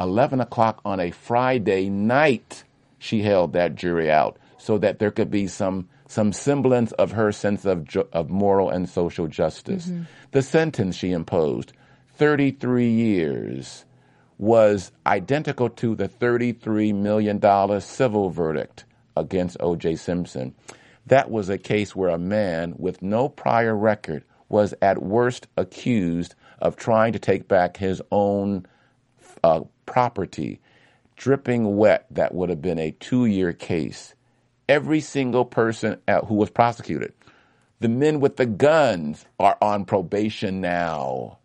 11 0.00 0.40
o'clock 0.40 0.80
on 0.84 0.98
a 0.98 1.12
Friday 1.12 1.88
night, 1.88 2.64
she 2.98 3.22
held 3.22 3.52
that 3.52 3.76
jury 3.76 4.10
out 4.10 4.36
so 4.58 4.78
that 4.78 4.98
there 4.98 5.10
could 5.10 5.30
be 5.30 5.46
some, 5.46 5.88
some 6.08 6.32
semblance 6.32 6.92
of 6.92 7.12
her 7.12 7.32
sense 7.32 7.64
of, 7.64 7.84
ju- 7.84 8.08
of 8.12 8.30
moral 8.30 8.70
and 8.70 8.88
social 8.88 9.26
justice. 9.26 9.90
The 10.32 10.42
sentence 10.42 10.96
she 10.96 11.12
imposed, 11.12 11.72
33 12.14 12.88
years, 12.90 13.84
was 14.38 14.92
identical 15.06 15.68
to 15.70 15.94
the 15.94 16.08
$33 16.08 16.94
million 16.94 17.80
civil 17.80 18.30
verdict 18.30 18.84
against 19.16 19.56
O.J. 19.60 19.96
Simpson. 19.96 20.54
That 21.06 21.30
was 21.30 21.48
a 21.48 21.58
case 21.58 21.94
where 21.96 22.10
a 22.10 22.18
man 22.18 22.74
with 22.76 23.00
no 23.02 23.28
prior 23.28 23.74
record 23.74 24.24
was 24.48 24.74
at 24.82 25.02
worst 25.02 25.46
accused 25.56 26.34
of 26.58 26.76
trying 26.76 27.12
to 27.12 27.18
take 27.18 27.48
back 27.48 27.76
his 27.76 28.02
own 28.10 28.66
uh, 29.42 29.60
property, 29.86 30.60
dripping 31.16 31.76
wet, 31.76 32.06
that 32.10 32.34
would 32.34 32.50
have 32.50 32.60
been 32.60 32.78
a 32.78 32.90
two 32.90 33.26
year 33.26 33.52
case. 33.52 34.14
Every 34.68 35.00
single 35.00 35.44
person 35.44 35.98
who 36.26 36.34
was 36.34 36.50
prosecuted, 36.50 37.12
the 37.80 37.88
men 37.88 38.20
with 38.20 38.36
the 38.36 38.46
guns 38.46 39.24
are 39.38 39.56
on 39.60 39.84
probation 39.84 40.60
now. 40.60 41.38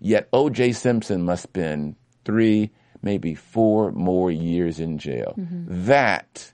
Yet 0.00 0.28
O.J. 0.32 0.72
Simpson 0.72 1.22
must 1.22 1.44
spend 1.44 1.96
three, 2.24 2.70
maybe 3.02 3.34
four 3.34 3.92
more 3.92 4.30
years 4.30 4.80
in 4.80 4.98
jail. 4.98 5.34
Mm-hmm. 5.38 5.86
That 5.86 6.52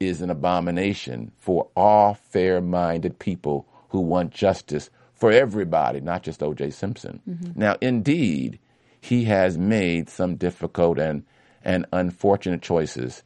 is 0.00 0.22
an 0.22 0.30
abomination 0.30 1.32
for 1.38 1.68
all 1.76 2.14
fair 2.14 2.60
minded 2.60 3.18
people 3.18 3.66
who 3.88 4.00
want 4.00 4.30
justice 4.30 4.90
for 5.14 5.32
everybody, 5.32 6.00
not 6.00 6.22
just 6.22 6.42
O.J. 6.42 6.70
Simpson. 6.70 7.20
Mm-hmm. 7.28 7.58
Now, 7.58 7.76
indeed, 7.80 8.58
he 9.00 9.24
has 9.24 9.58
made 9.58 10.08
some 10.08 10.36
difficult 10.36 10.98
and, 10.98 11.24
and 11.64 11.86
unfortunate 11.92 12.62
choices. 12.62 13.22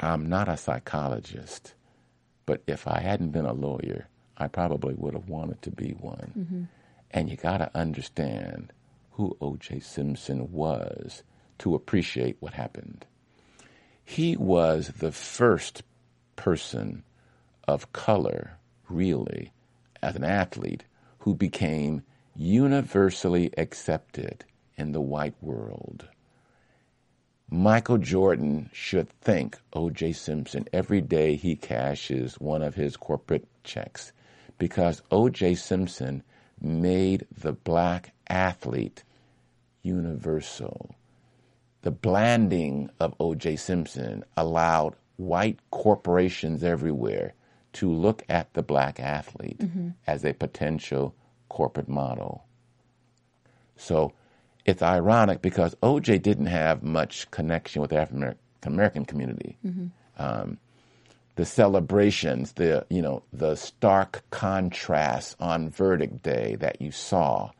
I'm 0.00 0.28
not 0.28 0.48
a 0.48 0.56
psychologist, 0.56 1.74
but 2.46 2.62
if 2.66 2.86
I 2.86 3.00
hadn't 3.00 3.30
been 3.30 3.46
a 3.46 3.52
lawyer, 3.52 4.08
I 4.36 4.48
probably 4.48 4.94
would 4.94 5.14
have 5.14 5.28
wanted 5.28 5.60
to 5.62 5.70
be 5.70 5.90
one. 5.98 6.32
Mm-hmm. 6.38 6.62
And 7.10 7.28
you 7.28 7.36
got 7.36 7.58
to 7.58 7.76
understand 7.76 8.72
who 9.12 9.36
O.J. 9.40 9.80
Simpson 9.80 10.52
was 10.52 11.24
to 11.58 11.74
appreciate 11.74 12.36
what 12.38 12.54
happened. 12.54 13.04
He 14.04 14.36
was 14.36 14.88
the 14.98 15.10
first 15.10 15.82
person 16.36 17.02
of 17.66 17.92
color, 17.92 18.58
really, 18.88 19.52
as 20.00 20.14
an 20.14 20.24
athlete, 20.24 20.84
who 21.20 21.34
became 21.34 22.04
universally 22.36 23.50
accepted 23.58 24.44
in 24.76 24.92
the 24.92 25.00
white 25.00 25.34
world. 25.42 26.08
Michael 27.50 27.98
Jordan 27.98 28.68
should 28.74 29.08
thank 29.08 29.58
O.J. 29.72 30.12
Simpson 30.12 30.66
every 30.72 31.00
day 31.00 31.34
he 31.34 31.56
cashes 31.56 32.34
one 32.34 32.62
of 32.62 32.74
his 32.74 32.96
corporate 32.96 33.48
checks 33.64 34.12
because 34.58 35.00
O.J. 35.10 35.54
Simpson 35.54 36.22
made 36.60 37.26
the 37.34 37.52
black 37.52 38.12
athlete 38.28 39.02
universal. 39.82 40.94
The 41.82 41.90
blanding 41.90 42.90
of 43.00 43.14
O.J. 43.18 43.56
Simpson 43.56 44.24
allowed 44.36 44.94
white 45.16 45.58
corporations 45.70 46.62
everywhere 46.62 47.32
to 47.74 47.90
look 47.90 48.24
at 48.28 48.52
the 48.52 48.62
black 48.62 49.00
athlete 49.00 49.58
mm-hmm. 49.58 49.90
as 50.06 50.24
a 50.24 50.34
potential 50.34 51.14
corporate 51.48 51.88
model. 51.88 52.44
So 53.76 54.12
it's 54.64 54.82
ironic 54.82 55.42
because 55.42 55.74
OJ 55.76 56.20
didn't 56.22 56.46
have 56.46 56.82
much 56.82 57.30
connection 57.30 57.80
with 57.80 57.90
the 57.90 57.96
African 57.96 58.34
American 58.64 59.04
community. 59.04 59.56
Mm-hmm. 59.64 59.86
Um, 60.18 60.58
the 61.36 61.44
celebrations, 61.44 62.52
the 62.52 62.84
you 62.90 63.00
know, 63.00 63.22
the 63.32 63.54
stark 63.54 64.24
contrast 64.30 65.36
on 65.40 65.70
verdict 65.70 66.22
day 66.22 66.56
that 66.56 66.82
you 66.82 66.90
saw 66.90 67.50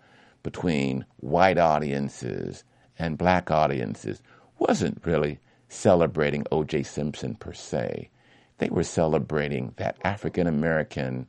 between 0.42 1.04
white 1.18 1.58
audiences 1.58 2.64
and 2.98 3.16
black 3.16 3.50
audiences 3.50 4.20
wasn't 4.58 5.00
really 5.04 5.38
celebrating 5.68 6.44
O.J. 6.50 6.82
Simpson 6.82 7.34
per 7.34 7.52
se. 7.52 8.10
They 8.58 8.68
were 8.68 8.82
celebrating 8.82 9.74
that 9.76 9.96
African 10.02 10.46
American 10.46 11.28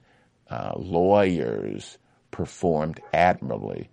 uh, 0.50 0.74
lawyers 0.76 1.98
performed 2.32 3.00
admirably. 3.14 3.90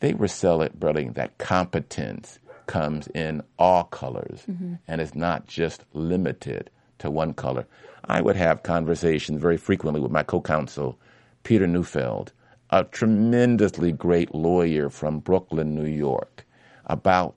They 0.00 0.14
were 0.14 0.28
celebrating 0.28 1.12
that 1.12 1.38
competence 1.38 2.38
comes 2.66 3.08
in 3.08 3.42
all 3.58 3.84
colors 3.84 4.44
mm-hmm. 4.48 4.74
and 4.86 5.00
is 5.00 5.14
not 5.14 5.46
just 5.46 5.84
limited 5.92 6.70
to 6.98 7.10
one 7.10 7.34
color. 7.34 7.66
I 8.04 8.20
would 8.20 8.36
have 8.36 8.62
conversations 8.62 9.40
very 9.40 9.56
frequently 9.56 10.00
with 10.00 10.12
my 10.12 10.22
co 10.22 10.40
counsel, 10.40 10.98
Peter 11.42 11.66
Neufeld, 11.66 12.32
a 12.70 12.84
tremendously 12.84 13.92
great 13.92 14.34
lawyer 14.34 14.90
from 14.90 15.20
Brooklyn, 15.20 15.74
New 15.74 15.88
York, 15.88 16.46
about 16.86 17.34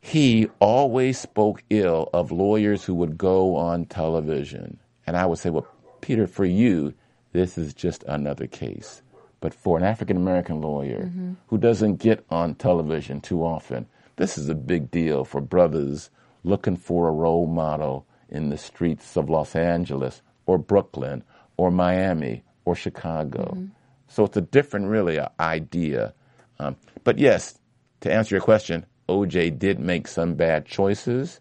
he 0.00 0.48
always 0.60 1.18
spoke 1.18 1.62
ill 1.70 2.08
of 2.12 2.30
lawyers 2.30 2.84
who 2.84 2.94
would 2.94 3.18
go 3.18 3.56
on 3.56 3.84
television. 3.86 4.78
And 5.06 5.16
I 5.16 5.26
would 5.26 5.38
say, 5.38 5.50
Well, 5.50 5.66
Peter, 6.00 6.26
for 6.26 6.44
you, 6.44 6.94
this 7.32 7.58
is 7.58 7.74
just 7.74 8.04
another 8.04 8.46
case. 8.46 9.02
But 9.40 9.54
for 9.54 9.78
an 9.78 9.84
African 9.84 10.16
American 10.16 10.60
lawyer 10.60 11.04
mm-hmm. 11.04 11.34
who 11.46 11.58
doesn't 11.58 11.96
get 11.96 12.24
on 12.30 12.54
television 12.54 13.20
too 13.20 13.44
often, 13.44 13.86
this 14.16 14.36
is 14.36 14.48
a 14.48 14.54
big 14.54 14.90
deal 14.90 15.24
for 15.24 15.40
brothers 15.40 16.10
looking 16.42 16.76
for 16.76 17.08
a 17.08 17.12
role 17.12 17.46
model 17.46 18.06
in 18.28 18.48
the 18.48 18.58
streets 18.58 19.16
of 19.16 19.30
Los 19.30 19.54
Angeles 19.54 20.22
or 20.46 20.58
Brooklyn 20.58 21.22
or 21.56 21.70
Miami 21.70 22.42
or 22.64 22.74
Chicago. 22.74 23.52
Mm-hmm. 23.54 23.66
So 24.08 24.24
it's 24.24 24.36
a 24.36 24.42
different, 24.42 24.86
really, 24.86 25.18
uh, 25.18 25.28
idea. 25.38 26.14
Um, 26.58 26.76
but 27.04 27.18
yes, 27.18 27.58
to 28.00 28.12
answer 28.12 28.34
your 28.34 28.42
question, 28.42 28.86
OJ 29.08 29.58
did 29.58 29.78
make 29.78 30.08
some 30.08 30.34
bad 30.34 30.66
choices, 30.66 31.40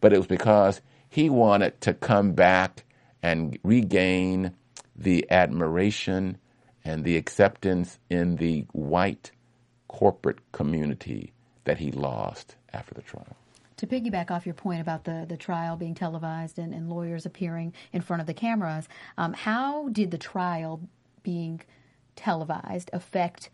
but 0.00 0.12
it 0.12 0.18
was 0.18 0.26
because 0.26 0.80
he 1.08 1.30
wanted 1.30 1.80
to 1.82 1.94
come 1.94 2.32
back 2.32 2.84
and 3.22 3.58
regain 3.62 4.54
the 4.96 5.26
admiration 5.30 6.38
and 6.84 7.04
the 7.04 7.16
acceptance 7.16 7.98
in 8.10 8.36
the 8.36 8.66
white 8.72 9.30
corporate 9.88 10.38
community 10.52 11.32
that 11.64 11.78
he 11.78 11.90
lost 11.90 12.56
after 12.72 12.94
the 12.94 13.02
trial 13.02 13.36
to 13.76 13.86
piggyback 13.86 14.30
off 14.30 14.46
your 14.46 14.54
point 14.54 14.80
about 14.80 15.04
the, 15.04 15.26
the 15.28 15.36
trial 15.36 15.76
being 15.76 15.94
televised 15.94 16.58
and, 16.58 16.72
and 16.72 16.88
lawyers 16.88 17.26
appearing 17.26 17.72
in 17.92 18.00
front 18.00 18.20
of 18.20 18.26
the 18.26 18.34
cameras, 18.34 18.88
um, 19.18 19.32
how 19.32 19.88
did 19.88 20.10
the 20.10 20.18
trial 20.18 20.80
being 21.22 21.60
televised 22.16 22.90
affect 22.92 23.50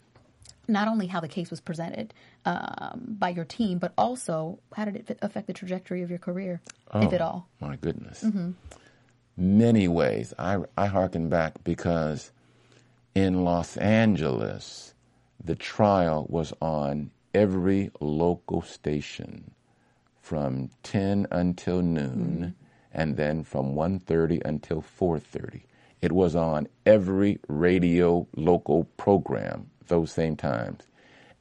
not 0.68 0.88
only 0.88 1.06
how 1.06 1.20
the 1.20 1.28
case 1.28 1.50
was 1.50 1.60
presented 1.60 2.14
um, 2.44 3.16
by 3.18 3.30
your 3.30 3.44
team, 3.44 3.78
but 3.78 3.92
also 3.98 4.58
how 4.76 4.84
did 4.84 4.96
it 4.96 5.18
affect 5.22 5.46
the 5.46 5.52
trajectory 5.52 6.02
of 6.02 6.10
your 6.10 6.18
career, 6.18 6.60
oh, 6.92 7.00
if 7.02 7.12
at 7.12 7.20
all? 7.20 7.48
My 7.60 7.76
goodness. 7.76 8.22
Mm-hmm. 8.22 8.50
Many 9.36 9.88
ways. 9.88 10.34
I, 10.38 10.58
I 10.76 10.86
hearken 10.86 11.28
back 11.28 11.54
because 11.64 12.30
in 13.14 13.44
Los 13.44 13.76
Angeles, 13.76 14.94
the 15.42 15.54
trial 15.54 16.26
was 16.28 16.52
on 16.60 17.10
every 17.34 17.90
local 18.00 18.62
station 18.62 19.52
from 20.20 20.70
10 20.82 21.26
until 21.30 21.82
noon 21.82 22.54
mm. 22.54 22.66
and 22.92 23.16
then 23.16 23.42
from 23.42 23.74
1.30 23.74 24.42
until 24.44 24.82
4.30 24.82 25.62
it 26.02 26.12
was 26.12 26.34
on 26.36 26.68
every 26.86 27.38
radio 27.48 28.26
local 28.36 28.84
program 28.96 29.70
those 29.88 30.12
same 30.12 30.36
times 30.36 30.82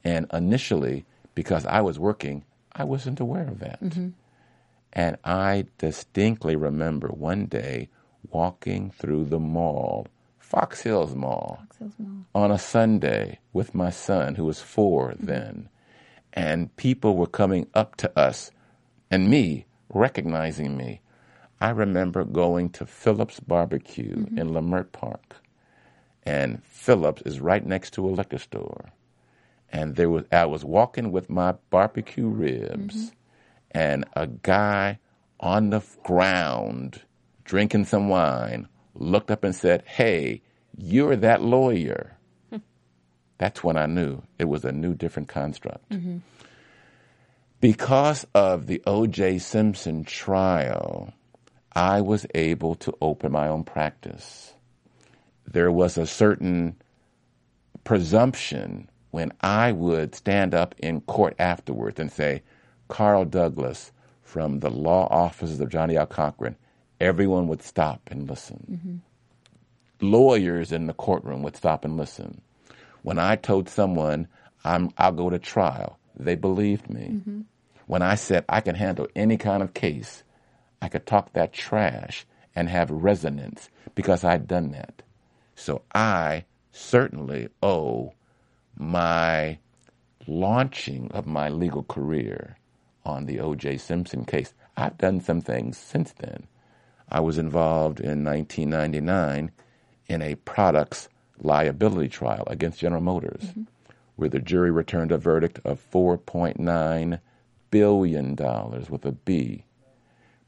and 0.03 0.25
initially 0.33 1.05
because 1.35 1.65
i 1.65 1.81
was 1.81 1.99
working 1.99 2.43
i 2.73 2.83
wasn't 2.83 3.19
aware 3.19 3.47
of 3.47 3.59
that 3.59 3.81
mm-hmm. 3.83 4.09
and 4.93 5.17
i 5.23 5.65
distinctly 5.77 6.55
remember 6.55 7.09
one 7.09 7.45
day 7.45 7.89
walking 8.31 8.91
through 8.91 9.25
the 9.25 9.39
mall 9.39 10.07
fox 10.49 10.81
hills 10.81 11.15
mall, 11.15 11.59
fox 11.61 11.77
hills 11.77 11.93
mall. 11.97 12.25
on 12.35 12.51
a 12.51 12.57
sunday 12.57 13.39
with 13.53 13.75
my 13.75 13.89
son 13.89 14.35
who 14.35 14.45
was 14.45 14.61
4 14.61 15.11
mm-hmm. 15.11 15.25
then 15.25 15.69
and 16.33 16.75
people 16.75 17.15
were 17.15 17.27
coming 17.27 17.67
up 17.73 17.95
to 17.97 18.19
us 18.19 18.51
and 19.11 19.29
me 19.29 19.65
recognizing 19.89 20.77
me. 20.77 21.01
I 21.61 21.71
remember 21.71 22.23
going 22.23 22.69
to 22.71 22.85
Phillips 22.85 23.39
Barbecue 23.39 24.15
mm-hmm. 24.15 24.37
in 24.37 24.49
Leimert 24.51 24.91
Park, 24.91 25.37
and 26.23 26.63
Phillips 26.63 27.21
is 27.23 27.41
right 27.41 27.65
next 27.65 27.91
to 27.95 28.07
a 28.07 28.11
liquor 28.11 28.37
store. 28.37 28.91
And 29.71 29.95
there 29.95 30.09
was 30.09 30.23
I 30.31 30.45
was 30.45 30.63
walking 30.63 31.11
with 31.11 31.29
my 31.29 31.55
barbecue 31.69 32.27
ribs, 32.27 32.95
mm-hmm. 32.95 33.07
and 33.71 34.05
a 34.13 34.27
guy 34.27 34.99
on 35.39 35.69
the 35.69 35.81
ground 36.03 37.01
drinking 37.43 37.85
some 37.85 38.09
wine 38.09 38.67
looked 38.99 39.31
up 39.31 39.43
and 39.43 39.55
said, 39.55 39.83
"Hey, 39.85 40.41
you're 40.77 41.15
that 41.15 41.41
lawyer." 41.41 42.17
Hmm. 42.49 42.57
That's 43.37 43.63
when 43.63 43.77
I 43.77 43.85
knew 43.85 44.21
it 44.37 44.45
was 44.45 44.65
a 44.65 44.71
new, 44.71 44.93
different 44.93 45.29
construct. 45.29 45.89
Mm-hmm. 45.89 46.17
Because 47.61 48.25
of 48.33 48.67
the 48.67 48.81
O.J. 48.87 49.39
Simpson 49.39 50.05
trial, 50.05 51.13
I 51.73 52.01
was 52.01 52.25
able 52.33 52.75
to 52.75 52.95
open 53.01 53.33
my 53.33 53.49
own 53.49 53.63
practice. 53.63 54.53
There 55.45 55.71
was 55.71 55.97
a 55.97 56.05
certain 56.05 56.75
presumption 57.83 58.89
when 59.11 59.33
I 59.41 59.71
would 59.71 60.15
stand 60.15 60.53
up 60.53 60.75
in 60.77 61.01
court 61.01 61.35
afterwards 61.39 61.99
and 61.99 62.11
say, 62.11 62.43
Carl 62.87 63.25
Douglas 63.25 63.91
from 64.21 64.59
the 64.59 64.69
law 64.69 65.07
offices 65.09 65.59
of 65.59 65.69
Johnnie 65.69 65.97
L. 65.97 66.05
Cochran, 66.05 66.55
everyone 66.99 67.47
would 67.47 67.61
stop 67.61 68.01
and 68.11 68.29
listen. 68.29 68.65
Mm-hmm. 68.71 70.05
Lawyers 70.05 70.71
in 70.71 70.87
the 70.87 70.93
courtroom 70.93 71.43
would 71.43 71.55
stop 71.55 71.85
and 71.85 71.97
listen. 71.97 72.41
When 73.01 73.19
I 73.19 73.35
told 73.35 73.69
someone 73.69 74.27
I'm, 74.63 74.91
I'll 74.97 75.11
go 75.11 75.29
to 75.29 75.39
trial, 75.39 75.99
they 76.17 76.35
believed 76.35 76.89
me. 76.89 77.21
When 77.87 78.01
I 78.01 78.15
said 78.15 78.45
I 78.47 78.61
can 78.61 78.75
handle 78.75 79.07
any 79.15 79.37
kind 79.37 79.63
of 79.63 79.73
case, 79.73 80.23
I 80.81 80.89
could 80.89 81.05
talk 81.05 81.33
that 81.33 81.53
trash 81.53 82.25
and 82.55 82.69
have 82.69 82.91
resonance 82.91 83.69
because 83.95 84.23
I'd 84.23 84.47
done 84.47 84.71
that. 84.71 85.01
So 85.55 85.81
I 85.93 86.45
certainly 86.71 87.49
owe 87.61 88.13
my 88.77 89.59
launching 90.27 91.11
of 91.11 91.25
my 91.25 91.49
legal 91.49 91.83
career 91.83 92.57
on 93.05 93.25
the 93.25 93.39
O.J. 93.39 93.77
Simpson 93.77 94.25
case. 94.25 94.53
I've 94.77 94.97
done 94.97 95.19
some 95.19 95.41
things 95.41 95.77
since 95.77 96.13
then. 96.13 96.47
I 97.09 97.19
was 97.19 97.37
involved 97.37 97.99
in 97.99 98.23
1999 98.23 99.51
in 100.07 100.21
a 100.21 100.35
products 100.35 101.09
liability 101.41 102.09
trial 102.09 102.43
against 102.47 102.79
General 102.79 103.01
Motors, 103.01 103.43
mm-hmm. 103.43 103.63
where 104.15 104.29
the 104.29 104.39
jury 104.39 104.71
returned 104.71 105.11
a 105.11 105.17
verdict 105.17 105.59
of 105.65 105.83
$4.9 105.91 107.19
billion 107.71 108.35
with 108.89 109.05
a 109.05 109.11
B. 109.11 109.65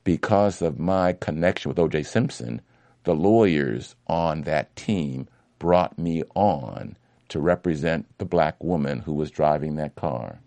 Because 0.04 0.62
of 0.62 0.80
my 0.80 1.14
connection 1.14 1.70
with 1.70 1.80
O.J. 1.80 2.04
Simpson, 2.04 2.62
the 3.04 3.16
lawyers 3.16 3.96
on 4.08 4.44
that 4.44 4.76
team 4.76 5.28
brought 5.60 5.98
me 5.98 6.24
on 6.36 6.98
to 7.30 7.40
represent 7.40 8.06
the 8.18 8.26
black 8.26 8.62
woman 8.64 9.00
who 9.00 9.14
was 9.14 9.32
driving 9.32 9.76
that 9.76 9.96
car. 9.96 10.42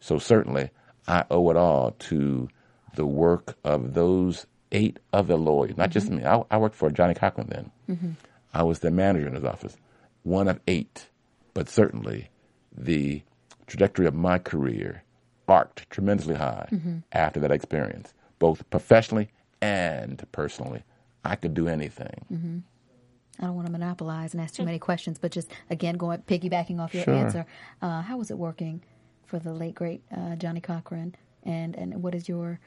So 0.00 0.18
certainly, 0.18 0.70
I 1.08 1.24
owe 1.30 1.50
it 1.50 1.56
all 1.56 1.92
to 1.92 2.48
the 2.94 3.06
work 3.06 3.56
of 3.64 3.94
those 3.94 4.46
eight 4.72 4.98
other 5.12 5.36
lawyers, 5.36 5.76
not 5.76 5.90
just 5.90 6.10
me. 6.10 6.24
I, 6.24 6.42
I 6.50 6.56
worked 6.58 6.74
for 6.76 6.90
Johnnie 6.90 7.14
Cochran 7.14 7.48
then. 7.48 8.16
I 8.54 8.62
was 8.62 8.80
the 8.80 8.90
manager 8.90 9.28
in 9.28 9.34
his 9.34 9.44
office, 9.44 9.76
one 10.22 10.48
of 10.48 10.60
eight, 10.66 11.08
but 11.54 11.68
certainly 11.68 12.30
the 12.76 13.22
trajectory 13.66 14.06
of 14.06 14.14
my 14.14 14.38
career 14.38 15.02
arced 15.48 15.88
tremendously 15.90 16.34
high 16.34 16.68
after 17.12 17.38
that 17.40 17.50
experience, 17.52 18.12
both 18.38 18.68
professionally 18.70 19.28
and 19.60 20.24
personally. 20.32 20.82
I 21.24 21.36
could 21.36 21.54
do 21.54 21.68
anything. 21.68 22.64
I 23.38 23.42
don't 23.46 23.54
want 23.54 23.66
to 23.66 23.72
monopolize 23.72 24.32
and 24.32 24.40
ask 24.40 24.54
too 24.54 24.64
many 24.64 24.78
questions, 24.78 25.18
but 25.18 25.30
just 25.30 25.50
again 25.70 25.96
going 25.96 26.20
piggybacking 26.22 26.80
off 26.80 26.94
your 26.94 27.04
Sure. 27.04 27.14
answer, 27.14 27.46
uh, 27.82 28.00
how 28.02 28.16
was 28.16 28.30
it 28.30 28.38
working 28.38 28.82
for 29.26 29.38
the 29.38 29.52
late 29.52 29.74
great 29.74 30.02
uh, 30.16 30.36
Johnnie 30.36 30.60
Cochran, 30.60 31.14
and 31.44 31.76
and 31.76 32.02
what 32.02 32.14
is 32.14 32.28
your 32.28 32.58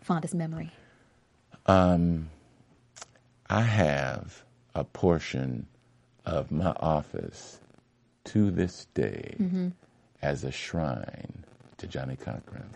fondest 0.00 0.34
memory? 0.34 0.72
Um, 1.66 2.30
I 3.48 3.62
have 3.62 4.44
a 4.74 4.84
portion 4.84 5.66
of 6.24 6.50
my 6.50 6.70
office 6.70 7.58
to 8.24 8.50
this 8.50 8.86
day 8.94 9.34
mm-hmm. 9.38 9.68
as 10.22 10.44
a 10.44 10.50
shrine 10.50 11.44
to 11.78 11.86
Johnnie 11.86 12.16
Cochran. 12.16 12.70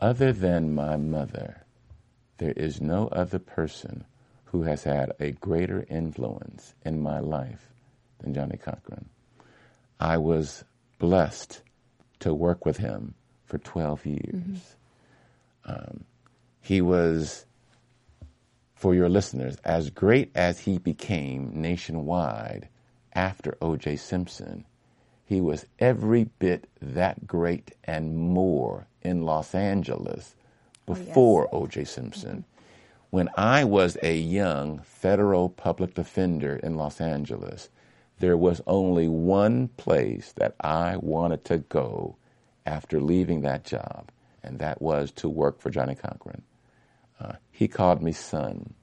Other 0.00 0.32
than 0.32 0.74
my 0.74 0.96
mother, 0.96 1.64
there 2.38 2.52
is 2.52 2.80
no 2.80 3.08
other 3.08 3.38
person 3.38 4.04
who 4.46 4.62
has 4.62 4.84
had 4.84 5.12
a 5.18 5.32
greater 5.32 5.86
influence 5.88 6.74
in 6.84 7.00
my 7.00 7.20
life 7.20 7.70
than 8.20 8.34
Johnnie 8.34 8.58
Cochran. 8.58 9.08
I 9.98 10.18
was 10.18 10.64
blessed 10.98 11.62
to 12.20 12.34
work 12.34 12.66
with 12.66 12.76
him 12.76 13.14
for 13.44 13.58
12 13.58 14.06
years. 14.06 14.76
Mm-hmm. 15.66 15.72
Um, 15.72 16.04
he 16.60 16.80
was 16.80 17.46
for 18.74 18.94
your 18.94 19.08
listeners, 19.08 19.56
as 19.64 19.90
great 19.90 20.30
as 20.34 20.60
he 20.60 20.78
became 20.78 21.50
nationwide 21.54 22.68
after 23.14 23.56
O.J. 23.62 23.96
Simpson, 23.96 24.64
he 25.24 25.40
was 25.40 25.66
every 25.78 26.24
bit 26.24 26.68
that 26.82 27.26
great 27.26 27.72
and 27.84 28.16
more 28.16 28.86
in 29.02 29.22
Los 29.22 29.54
Angeles 29.54 30.34
oh, 30.86 30.94
before 30.94 31.48
O.J. 31.54 31.84
Simpson. 31.84 32.44
When 33.10 33.30
I 33.36 33.64
was 33.64 33.96
a 34.02 34.16
young 34.16 34.80
federal 34.80 35.48
public 35.48 35.94
defender 35.94 36.56
in 36.56 36.76
Los 36.76 37.00
Angeles, 37.00 37.68
there 38.18 38.36
was 38.36 38.60
only 38.66 39.08
one 39.08 39.68
place 39.68 40.32
that 40.32 40.54
I 40.60 40.96
wanted 40.96 41.44
to 41.46 41.58
go 41.58 42.16
after 42.66 43.00
leaving 43.00 43.42
that 43.42 43.64
job, 43.64 44.10
and 44.42 44.58
that 44.58 44.82
was 44.82 45.10
to 45.12 45.28
work 45.28 45.60
for 45.60 45.70
Johnnie 45.70 45.94
Cochran. 45.94 46.42
Uh, 47.20 47.34
he 47.50 47.68
called 47.68 48.02
me 48.02 48.12
son, 48.12 48.74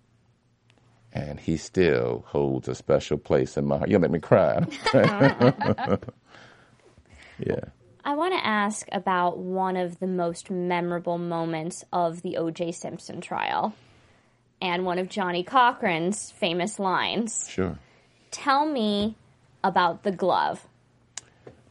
and 1.14 1.40
he 1.40 1.58
still 1.58 2.24
holds 2.28 2.68
a 2.68 2.76
special 2.76 3.18
place 3.18 3.58
in 3.58 3.66
my 3.66 3.78
heart. 3.78 3.90
You'll 3.90 4.00
make 4.00 4.12
me 4.12 4.20
cry. 4.20 4.66
yeah. 7.40 7.66
I 8.04 8.16
want 8.16 8.34
to 8.34 8.46
ask 8.46 8.88
about 8.92 9.38
one 9.38 9.78
of 9.78 10.00
the 10.00 10.08
most 10.08 10.50
memorable 10.50 11.18
moments 11.18 11.84
of 11.94 12.22
the 12.24 12.38
O.J. 12.38 12.72
Simpson 12.72 13.22
trial 13.22 13.76
and 14.62 14.86
one 14.86 15.00
of 15.00 15.10
Johnnie 15.10 15.44
Cochran's 15.44 16.32
famous 16.32 16.80
lines. 16.80 17.48
Sure. 17.50 17.78
Tell 18.32 18.66
me 18.66 19.16
about 19.64 20.04
the 20.04 20.12
glove. 20.12 20.68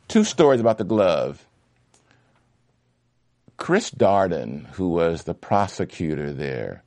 Two 0.09 0.25
stories 0.25 0.61
about 0.61 0.79
the 0.79 0.85
glove. 0.85 1.47
Chris 3.61 3.91
Darden, 3.91 4.67
who 4.69 4.89
was 4.89 5.25
the 5.25 5.35
prosecutor 5.35 6.33
there 6.33 6.83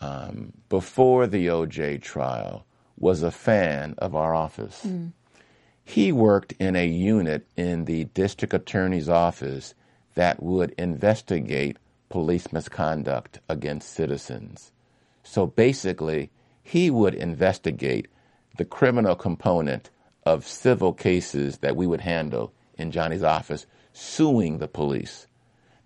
um, 0.00 0.52
before 0.68 1.26
the 1.26 1.48
OJ 1.48 2.00
trial, 2.00 2.64
was 2.96 3.24
a 3.24 3.32
fan 3.32 3.96
of 3.98 4.14
our 4.14 4.32
office. 4.32 4.86
He 5.82 6.12
worked 6.12 6.52
in 6.60 6.76
a 6.76 6.86
unit 6.86 7.48
in 7.56 7.86
the 7.86 8.04
district 8.04 8.54
attorney's 8.54 9.08
office 9.08 9.74
that 10.14 10.40
would 10.40 10.70
investigate 10.78 11.76
police 12.08 12.52
misconduct 12.52 13.40
against 13.48 13.92
citizens. 13.92 14.70
So 15.24 15.44
basically, 15.44 16.30
he 16.62 16.88
would 16.88 17.16
investigate 17.16 18.06
the 18.56 18.64
criminal 18.64 19.16
component 19.16 19.90
of 20.24 20.46
civil 20.46 20.92
cases 20.92 21.58
that 21.58 21.74
we 21.74 21.84
would 21.84 22.02
handle 22.02 22.52
in 22.78 22.92
Johnnie's 22.92 23.24
office, 23.24 23.66
suing 23.92 24.58
the 24.58 24.68
police. 24.68 25.25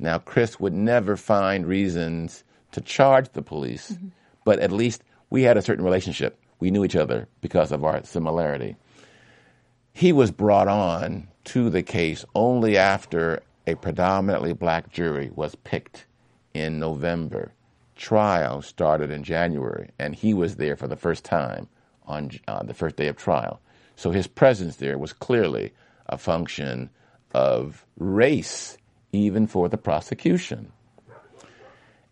Now, 0.00 0.18
Chris 0.18 0.58
would 0.58 0.72
never 0.72 1.16
find 1.16 1.66
reasons 1.66 2.42
to 2.72 2.80
charge 2.80 3.28
the 3.32 3.42
police, 3.42 3.96
but 4.44 4.58
at 4.58 4.72
least 4.72 5.02
we 5.28 5.42
had 5.42 5.56
a 5.56 5.62
certain 5.62 5.84
relationship. 5.84 6.40
We 6.58 6.70
knew 6.70 6.84
each 6.84 6.96
other 6.96 7.28
because 7.40 7.70
of 7.70 7.84
our 7.84 8.02
similarity. 8.04 8.76
He 9.92 10.12
was 10.12 10.30
brought 10.30 10.68
on 10.68 11.28
to 11.44 11.68
the 11.68 11.82
case 11.82 12.24
only 12.34 12.76
after 12.76 13.42
a 13.66 13.74
predominantly 13.74 14.54
black 14.54 14.90
jury 14.90 15.30
was 15.34 15.54
picked 15.54 16.06
in 16.54 16.80
November. 16.80 17.52
Trial 17.96 18.62
started 18.62 19.10
in 19.10 19.22
January, 19.22 19.90
and 19.98 20.14
he 20.14 20.32
was 20.32 20.56
there 20.56 20.76
for 20.76 20.88
the 20.88 20.96
first 20.96 21.24
time 21.24 21.68
on 22.06 22.30
uh, 22.48 22.62
the 22.62 22.74
first 22.74 22.96
day 22.96 23.08
of 23.08 23.16
trial. 23.16 23.60
So 23.96 24.10
his 24.10 24.26
presence 24.26 24.76
there 24.76 24.96
was 24.96 25.12
clearly 25.12 25.72
a 26.06 26.16
function 26.16 26.88
of 27.32 27.84
race, 27.98 28.78
even 29.12 29.46
for 29.46 29.68
the 29.68 29.78
prosecution. 29.78 30.72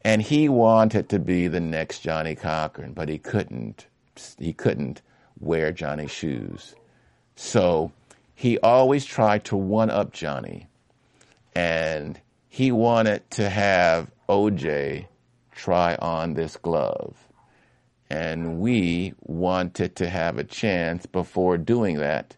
And 0.02 0.22
he 0.22 0.48
wanted 0.48 1.08
to 1.10 1.18
be 1.18 1.48
the 1.48 1.60
next 1.60 2.00
Johnnie 2.00 2.34
Cochran, 2.34 2.92
but 2.92 3.08
he 3.08 3.18
couldn't. 3.18 3.86
He 4.38 4.52
couldn't 4.52 5.02
wear 5.38 5.70
Johnnie's 5.72 6.10
shoes. 6.10 6.74
So 7.36 7.92
he 8.34 8.58
always 8.60 9.04
tried 9.04 9.44
to 9.46 9.56
one 9.56 9.90
up 9.90 10.12
Johnnie. 10.12 10.68
And 11.54 12.20
he 12.48 12.72
wanted 12.72 13.28
to 13.32 13.48
have 13.48 14.10
OJ 14.28 15.06
try 15.52 15.96
on 15.96 16.34
this 16.34 16.56
glove. 16.56 17.16
And 18.10 18.60
we 18.60 19.14
wanted 19.20 19.96
to 19.96 20.08
have 20.08 20.38
a 20.38 20.44
chance 20.44 21.04
before 21.06 21.58
doing 21.58 21.98
that 21.98 22.36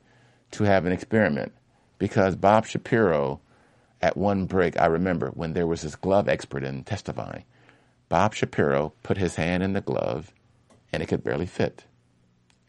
to 0.53 0.65
have 0.65 0.87
an 0.87 0.93
experiment. 0.93 1.53
Because 1.99 2.35
Bob 2.35 2.67
Shapiro, 2.67 3.41
at 4.03 4.17
one 4.17 4.47
break, 4.47 4.81
I 4.81 4.87
remember 4.87 5.29
when 5.31 5.53
there 5.53 5.67
was 5.67 5.83
this 5.83 5.97
glove 5.97 6.29
expert 6.29 6.65
in 6.65 6.85
testifying, 6.85 7.45
Bob 8.09 8.35
Shapiro 8.35 8.93
put 9.03 9.19
his 9.19 9.37
hand 9.37 9.63
in 9.63 9.73
the 9.73 9.81
glove 9.81 10.33
and 10.93 11.03
it 11.03 11.07
could 11.07 11.23
barely 11.23 11.47
fit. 11.47 11.85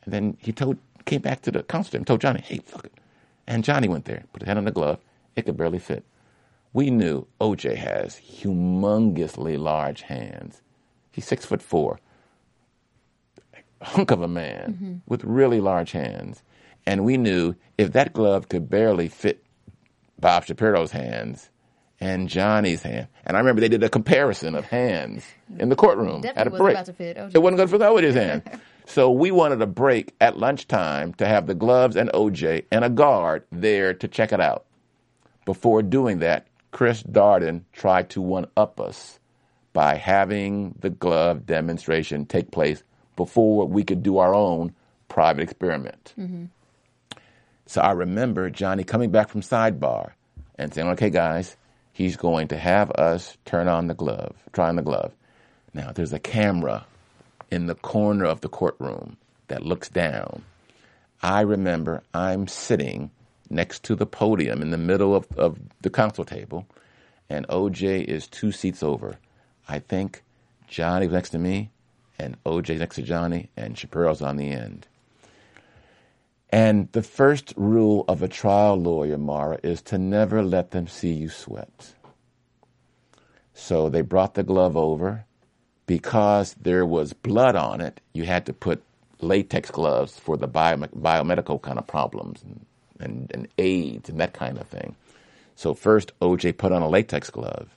And 0.03 0.13
then 0.13 0.37
he 0.39 0.51
told, 0.51 0.77
came 1.05 1.21
back 1.21 1.41
to 1.43 1.51
the 1.51 1.63
counselor 1.63 1.97
and 1.97 2.07
told 2.07 2.21
Johnnie, 2.21 2.41
hey, 2.41 2.61
look 2.73 2.85
it. 2.85 2.93
And 3.47 3.63
Johnnie 3.63 3.87
went 3.87 4.05
there, 4.05 4.23
put 4.33 4.41
his 4.41 4.47
hand 4.47 4.59
on 4.59 4.65
the 4.65 4.71
glove, 4.71 4.99
it 5.35 5.45
could 5.45 5.57
barely 5.57 5.79
fit. 5.79 6.03
We 6.73 6.89
knew 6.89 7.27
OJ 7.39 7.75
has 7.75 8.17
humongously 8.17 9.59
large 9.59 10.03
hands. 10.03 10.61
He's 11.11 11.25
six 11.25 11.45
foot 11.45 11.61
four, 11.61 11.99
hunk 13.81 14.11
of 14.11 14.21
a 14.21 14.27
man 14.27 14.73
mm-hmm. 14.73 14.93
with 15.07 15.23
really 15.23 15.59
large 15.59 15.91
hands. 15.91 16.43
And 16.85 17.03
we 17.03 17.17
knew 17.17 17.55
if 17.77 17.91
that 17.93 18.13
glove 18.13 18.47
could 18.47 18.69
barely 18.69 19.07
fit 19.07 19.43
Bob 20.21 20.45
Shapiro's 20.45 20.91
hands 20.91 21.49
and 21.99 22.29
Johnnie's 22.29 22.81
hand. 22.83 23.07
And 23.25 23.35
I 23.35 23.39
remember 23.39 23.61
they 23.61 23.69
did 23.69 23.83
a 23.83 23.89
comparison 23.89 24.55
of 24.55 24.65
hands 24.65 25.23
in 25.59 25.69
the 25.69 25.75
courtroom 25.75 26.21
Definitely 26.21 26.41
at 26.41 26.47
a 26.47 26.49
wasn't 26.51 26.63
break. 26.65 26.75
about 26.75 26.85
to 26.85 26.93
fit 26.93 27.17
OJ. 27.17 27.21
Oh, 27.23 27.29
it 27.33 27.41
wasn't 27.41 27.57
going 27.57 27.69
to 27.69 27.77
fit 27.77 27.81
OJ's 27.81 28.15
hand. 28.15 28.61
So 28.87 29.11
we 29.11 29.31
wanted 29.31 29.61
a 29.61 29.67
break 29.67 30.13
at 30.19 30.37
lunchtime 30.37 31.13
to 31.13 31.25
have 31.25 31.45
the 31.47 31.53
gloves 31.53 31.95
and 31.95 32.09
OJ 32.11 32.65
and 32.71 32.83
a 32.83 32.89
guard 32.89 33.43
there 33.51 33.93
to 33.93 34.07
check 34.07 34.33
it 34.33 34.41
out. 34.41 34.65
Before 35.45 35.81
doing 35.81 36.19
that, 36.19 36.47
Chris 36.71 37.01
Darden 37.03 37.61
tried 37.71 38.09
to 38.09 38.21
one 38.21 38.47
up 38.57 38.81
us 38.81 39.19
by 39.71 39.95
having 39.95 40.75
the 40.79 40.89
glove 40.89 41.45
demonstration 41.45 42.25
take 42.25 42.51
place 42.51 42.83
before 43.15 43.65
we 43.65 43.83
could 43.83 44.03
do 44.03 44.17
our 44.17 44.33
own 44.33 44.73
private 45.07 45.43
experiment. 45.43 46.13
Mm-hmm. 46.19 46.45
So 47.71 47.79
I 47.79 47.91
remember 47.91 48.49
Johnnie 48.49 48.83
coming 48.83 49.11
back 49.11 49.29
from 49.29 49.39
sidebar 49.39 50.11
and 50.57 50.73
saying, 50.73 50.89
okay, 50.89 51.09
guys, 51.09 51.55
he's 51.93 52.17
going 52.17 52.49
to 52.49 52.57
have 52.57 52.91
us 52.91 53.37
turn 53.45 53.69
on 53.69 53.87
the 53.87 53.93
glove, 53.93 54.35
try 54.51 54.67
on 54.67 54.75
the 54.75 54.81
glove. 54.81 55.13
Now, 55.73 55.93
there's 55.93 56.11
a 56.11 56.19
camera 56.19 56.85
in 57.49 57.67
the 57.67 57.75
corner 57.75 58.25
of 58.25 58.41
the 58.41 58.49
courtroom 58.49 59.15
that 59.47 59.65
looks 59.65 59.87
down. 59.87 60.43
I 61.23 61.39
remember 61.43 62.03
I'm 62.13 62.49
sitting 62.49 63.09
next 63.49 63.83
to 63.83 63.95
the 63.95 64.05
podium 64.05 64.61
in 64.61 64.71
the 64.71 64.77
middle 64.77 65.15
of, 65.15 65.25
of 65.37 65.57
the 65.79 65.89
counsel 65.89 66.25
table, 66.25 66.67
and 67.29 67.47
OJ 67.47 68.03
is 68.03 68.27
two 68.27 68.51
seats 68.51 68.83
over. 68.83 69.15
I 69.69 69.79
think 69.79 70.23
Johnnie 70.67 71.07
was 71.07 71.13
next 71.13 71.29
to 71.29 71.39
me, 71.39 71.69
and 72.19 72.35
OJ 72.43 72.79
next 72.79 72.97
to 72.97 73.01
Johnnie, 73.01 73.49
and 73.55 73.77
Shapiro's 73.77 74.21
on 74.21 74.35
the 74.35 74.49
end. 74.49 74.87
And 76.51 76.91
the 76.93 77.03
first 77.03 77.53
rule 77.57 78.05
of 78.07 78.21
a 78.23 78.27
trial 78.27 78.75
lawyer, 78.77 79.17
Mara, 79.17 79.59
is 79.63 79.81
to 79.83 79.97
never 79.97 80.43
let 80.43 80.71
them 80.71 80.87
see 80.87 81.13
you 81.13 81.29
sweat. 81.29 81.95
So 83.53 83.89
they 83.89 84.01
brought 84.01 84.35
the 84.35 84.43
glove 84.43 84.77
over. 84.77 85.25
Because 85.87 86.55
there 86.61 86.85
was 86.85 87.13
blood 87.13 87.55
on 87.55 87.81
it, 87.81 88.01
you 88.13 88.23
had 88.25 88.45
to 88.47 88.53
put 88.53 88.83
latex 89.21 89.71
gloves 89.71 90.19
for 90.19 90.37
the 90.37 90.47
bio- 90.47 90.77
biomedical 90.77 91.61
kind 91.61 91.77
of 91.79 91.87
problems 91.87 92.43
and, 92.43 92.65
and, 92.99 93.31
and 93.33 93.47
AIDS 93.57 94.09
and 94.09 94.19
that 94.19 94.33
kind 94.33 94.57
of 94.57 94.67
thing. 94.67 94.95
So 95.55 95.73
first, 95.73 96.17
OJ 96.21 96.57
put 96.57 96.71
on 96.71 96.81
a 96.81 96.89
latex 96.89 97.29
glove, 97.29 97.69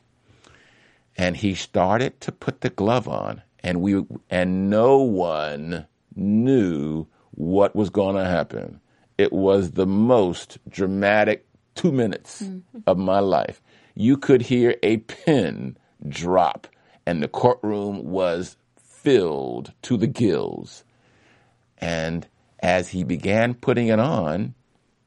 and 1.16 1.36
he 1.36 1.54
started 1.54 2.20
to 2.22 2.32
put 2.32 2.62
the 2.62 2.70
glove 2.70 3.08
on, 3.08 3.42
and 3.62 3.80
we 3.82 4.04
and 4.30 4.70
no 4.70 4.98
one 4.98 5.86
knew 6.16 7.06
what 7.34 7.74
was 7.74 7.90
going 7.90 8.16
to 8.16 8.24
happen. 8.24 8.80
It 9.18 9.32
was 9.32 9.72
the 9.72 9.86
most 9.86 10.58
dramatic 10.68 11.46
two 11.74 11.92
minutes 11.92 12.42
mm-hmm. 12.42 12.78
of 12.86 12.98
my 12.98 13.20
life. 13.20 13.62
You 13.94 14.16
could 14.16 14.42
hear 14.42 14.76
a 14.82 14.98
pin 14.98 15.76
drop, 16.08 16.66
and 17.06 17.22
the 17.22 17.28
courtroom 17.28 18.04
was 18.04 18.56
filled 18.76 19.72
to 19.82 19.96
the 19.96 20.06
gills. 20.06 20.84
And 21.78 22.26
as 22.60 22.88
he 22.88 23.04
began 23.04 23.54
putting 23.54 23.88
it 23.88 24.00
on, 24.00 24.54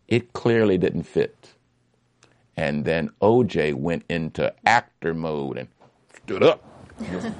it 0.07 0.33
clearly 0.33 0.77
didn't 0.77 1.03
fit. 1.03 1.55
And 2.55 2.85
then 2.85 3.09
OJ 3.21 3.75
went 3.75 4.03
into 4.09 4.53
actor 4.65 5.13
mode 5.13 5.57
and 5.57 5.67
stood 6.15 6.43
up. 6.43 6.63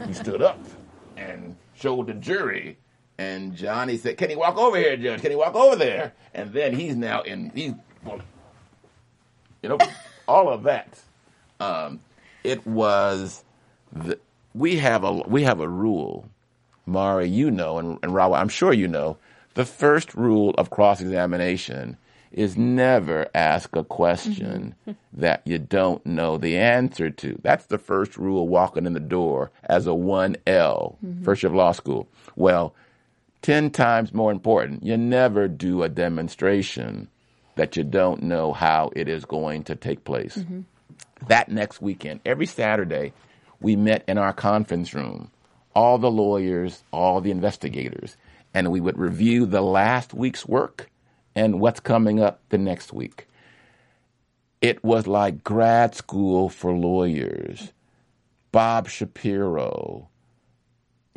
he 0.06 0.14
stood 0.14 0.42
up 0.42 0.60
and 1.16 1.56
showed 1.74 2.08
the 2.08 2.14
jury. 2.14 2.78
And 3.18 3.56
Johnnie 3.56 3.98
said, 3.98 4.18
Can 4.18 4.30
he 4.30 4.36
walk 4.36 4.58
over 4.58 4.78
here, 4.78 4.96
Judge? 4.96 5.22
Can 5.22 5.32
he 5.32 5.38
walk 5.38 5.56
over 5.56 5.76
there? 5.76 6.14
And 6.34 6.54
then 6.54 6.74
he's 6.74 6.96
now 6.96 7.22
in, 7.22 7.52
he's, 7.56 7.74
you 9.64 9.70
know, 9.70 9.78
all 10.28 10.50
of 10.50 10.64
that. 10.64 11.00
Um, 11.60 12.02
it 12.44 12.66
was, 12.68 13.44
the, 13.92 14.20
we 14.54 14.78
have 14.78 15.04
a, 15.04 15.14
we 15.14 15.44
have 15.44 15.60
a 15.60 15.68
rule, 15.68 16.30
Mari, 16.86 17.28
you 17.28 17.50
know, 17.50 17.80
and, 17.80 17.98
and 18.04 18.12
Rahwa, 18.12 18.40
I'm 18.40 18.50
sure 18.50 18.72
you 18.72 18.88
know, 18.88 19.18
the 19.56 19.66
first 19.66 20.14
rule 20.14 20.52
of 20.52 20.70
cross 20.70 21.02
examination 21.02 21.98
is 22.32 22.58
never 22.58 23.28
ask 23.34 23.76
a 23.76 23.84
question 23.84 24.76
that 25.14 25.42
you 25.46 25.58
don't 25.58 26.06
know 26.06 26.38
the 26.38 26.58
answer 26.58 27.10
to. 27.10 27.40
That's 27.42 27.66
the 27.66 27.80
first 27.80 28.18
rule 28.18 28.48
walking 28.48 28.86
in 28.86 28.94
the 28.94 29.00
door 29.00 29.50
as 29.64 29.88
a 29.88 29.92
1L, 29.92 30.96
first 31.24 31.42
year 31.42 31.50
of 31.50 31.56
law 31.56 31.72
school. 31.72 32.08
Well, 32.36 32.76
10 33.42 33.72
times 33.72 34.14
more 34.14 34.32
important, 34.32 34.84
you 34.84 34.98
never 34.98 35.48
do 35.48 35.84
a 35.84 35.90
demonstration 35.90 37.08
that 37.56 37.76
you 37.76 37.84
don't 37.84 38.24
know 38.24 38.54
how 38.54 38.92
it 38.96 39.08
is 39.08 39.26
going 39.26 39.64
to 39.64 39.76
take 39.76 40.04
place. 40.04 40.38
Mm-hmm. 40.38 40.62
That 41.28 41.50
next 41.50 41.82
weekend, 41.82 42.22
every 42.26 42.46
Saturday, 42.46 43.14
we 43.60 43.76
met 43.76 44.04
in 44.08 44.18
our 44.18 44.34
conference 44.34 44.94
room, 44.94 45.32
all 45.76 45.98
the 45.98 46.12
lawyers, 46.12 46.84
all 46.92 47.22
the 47.22 47.32
investigators, 47.32 48.18
and 48.54 48.72
we 48.72 48.80
would 48.80 48.98
review 48.98 49.46
the 49.46 49.62
last 49.62 50.14
week's 50.14 50.46
work 50.46 50.90
and 51.36 51.60
what's 51.60 51.80
coming 51.80 52.20
up 52.20 52.42
the 52.50 52.58
next 52.58 52.94
week. 52.94 53.28
It 54.62 54.84
was 54.84 55.06
like 55.06 55.44
grad 55.44 55.96
school 55.96 56.50
for 56.50 56.74
lawyers. 56.74 57.72
Bob 58.52 58.88
Shapiro, 58.88 60.10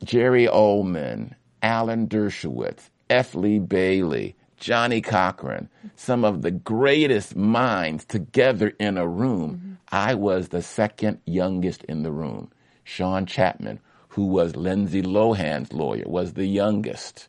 Jerry 0.05 0.47
Uelmen, 0.47 1.35
Alan 1.63 2.09
Dershowitz, 2.09 2.91
F. 3.09 3.35
Lee 3.35 3.59
Bailey, 3.59 4.37
Johnnie 4.57 5.01
Cochran, 5.01 5.69
some 5.97 6.25
of 6.25 6.43
the 6.43 6.51
greatest 6.51 7.35
minds 7.35 8.05
together 8.05 8.73
in 8.79 8.99
a 8.99 9.07
room. 9.09 9.57
Mm-hmm. 9.57 9.73
I 9.91 10.15
was 10.15 10.49
the 10.49 10.63
second 10.63 11.21
youngest 11.25 11.83
in 11.85 12.03
the 12.03 12.13
room. 12.13 12.51
Shawn 12.85 13.27
Chapman, 13.27 13.81
who 14.09 14.27
was 14.27 14.57
Lindsay 14.57 15.03
Lohan's 15.03 15.73
lawyer, 15.73 16.05
was 16.07 16.35
the 16.35 16.47
youngest. 16.47 17.29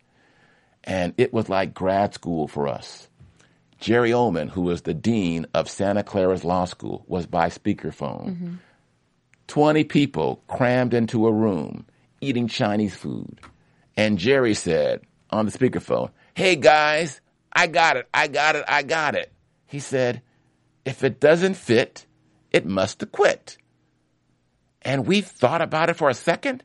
And 0.83 1.13
it 1.17 1.31
was 1.33 1.49
like 1.49 1.73
grad 1.73 2.13
school 2.13 2.47
for 2.47 2.67
us. 2.67 3.07
Jerry 3.79 4.11
Uelmen, 4.11 4.49
who 4.49 4.61
was 4.61 4.81
the 4.81 4.93
dean 4.93 5.47
of 5.53 5.69
Santa 5.69 6.03
Clara's 6.03 6.43
Law 6.43 6.65
School, 6.65 7.03
was 7.07 7.25
by 7.25 7.49
speakerphone. 7.49 8.29
Mm-hmm. 8.29 8.53
20 9.47 9.83
people 9.85 10.43
crammed 10.47 10.93
into 10.93 11.27
a 11.27 11.31
room 11.31 11.85
eating 12.21 12.47
Chinese 12.47 12.95
food. 12.95 13.39
And 14.01 14.17
Jerry 14.17 14.55
said 14.55 15.01
on 15.29 15.45
the 15.45 15.51
speakerphone, 15.51 16.09
Hey 16.33 16.55
guys, 16.55 17.21
I 17.53 17.67
got 17.67 17.97
it, 17.97 18.07
I 18.11 18.29
got 18.29 18.55
it, 18.55 18.65
I 18.67 18.81
got 18.81 19.13
it. 19.13 19.31
He 19.67 19.77
said, 19.77 20.23
If 20.83 21.03
it 21.03 21.19
doesn't 21.19 21.53
fit, 21.53 22.07
it 22.49 22.65
must 22.65 23.01
have 23.01 23.11
quit. 23.11 23.57
And 24.81 25.05
we 25.05 25.21
thought 25.21 25.61
about 25.61 25.91
it 25.91 25.97
for 25.97 26.09
a 26.09 26.15
second, 26.15 26.63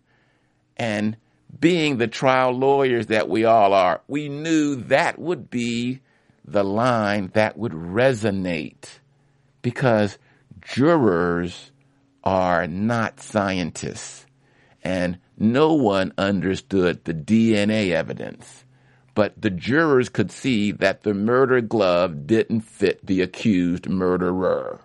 and 0.78 1.18
being 1.60 1.98
the 1.98 2.06
trial 2.06 2.52
lawyers 2.52 3.08
that 3.08 3.28
we 3.28 3.44
all 3.44 3.74
are, 3.74 4.00
we 4.08 4.30
knew 4.30 4.76
that 4.76 5.18
would 5.18 5.50
be 5.50 6.00
the 6.42 6.64
line 6.64 7.32
that 7.34 7.58
would 7.58 7.72
resonate 7.72 8.86
because 9.60 10.16
jurors 10.62 11.70
are 12.24 12.66
not 12.66 13.20
scientists 13.20 14.24
and 14.82 15.18
no 15.38 15.74
one 15.74 16.12
understood 16.16 17.04
the 17.04 17.14
DNA 17.14 17.90
evidence. 17.90 18.64
But 19.14 19.40
the 19.40 19.50
jurors 19.50 20.08
could 20.08 20.30
see 20.30 20.72
that 20.72 21.02
the 21.02 21.14
murder 21.14 21.60
glove 21.60 22.26
didn't 22.26 22.60
fit 22.60 23.04
the 23.04 23.22
accused 23.22 23.88
murderer. 23.88 24.80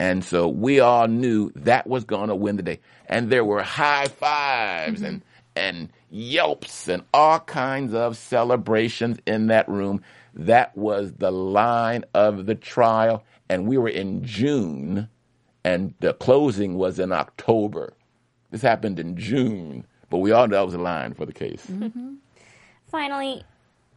And 0.00 0.24
so 0.24 0.48
we 0.48 0.80
all 0.80 1.06
knew 1.06 1.52
that 1.54 1.86
was 1.86 2.04
going 2.04 2.28
to 2.28 2.34
win 2.34 2.56
the 2.56 2.62
day. 2.62 2.80
And 3.06 3.30
there 3.30 3.44
were 3.44 3.62
high 3.62 4.06
5s 4.06 4.94
mm-hmm. 4.94 5.04
and, 5.04 5.22
and 5.54 5.92
yelps 6.10 6.88
and 6.88 7.02
all 7.14 7.38
kinds 7.38 7.94
of 7.94 8.16
celebrations 8.16 9.18
in 9.26 9.48
that 9.48 9.68
room. 9.68 10.02
That 10.34 10.76
was 10.76 11.12
the 11.12 11.30
line 11.30 12.04
of 12.14 12.46
the 12.46 12.54
trial. 12.54 13.24
And 13.48 13.66
we 13.66 13.78
were 13.78 13.88
in 13.88 14.24
June 14.24 15.08
and 15.64 15.94
the 16.00 16.14
closing 16.14 16.74
was 16.76 16.98
in 16.98 17.12
October. 17.12 17.92
This 18.50 18.62
happened 18.62 18.98
in 18.98 19.16
June, 19.16 19.86
but 20.08 20.18
we 20.18 20.32
all 20.32 20.48
know 20.48 20.56
that 20.56 20.66
was 20.66 20.74
a 20.74 20.78
line 20.78 21.14
for 21.14 21.26
the 21.26 21.32
case. 21.32 21.66
Mm-hmm. 21.66 22.14
Finally, 22.88 23.44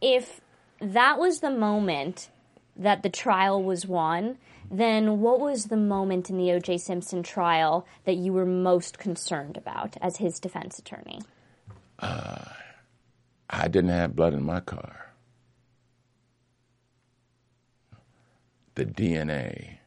if 0.00 0.40
that 0.80 1.18
was 1.18 1.40
the 1.40 1.50
moment 1.50 2.28
that 2.76 3.02
the 3.02 3.08
trial 3.08 3.62
was 3.62 3.86
won, 3.86 4.38
then 4.70 5.20
what 5.20 5.40
was 5.40 5.66
the 5.66 5.76
moment 5.76 6.30
in 6.30 6.38
the 6.38 6.52
O.J. 6.52 6.78
Simpson 6.78 7.22
trial 7.22 7.86
that 8.04 8.14
you 8.16 8.32
were 8.32 8.46
most 8.46 8.98
concerned 8.98 9.56
about 9.56 9.96
as 10.00 10.16
his 10.16 10.38
defense 10.40 10.78
attorney? 10.78 11.20
Uh, 11.98 12.44
I 13.50 13.68
didn't 13.68 13.90
have 13.90 14.16
blood 14.16 14.34
in 14.34 14.42
my 14.42 14.60
car. 14.60 15.12
The 18.74 18.86
DNA 18.86 19.78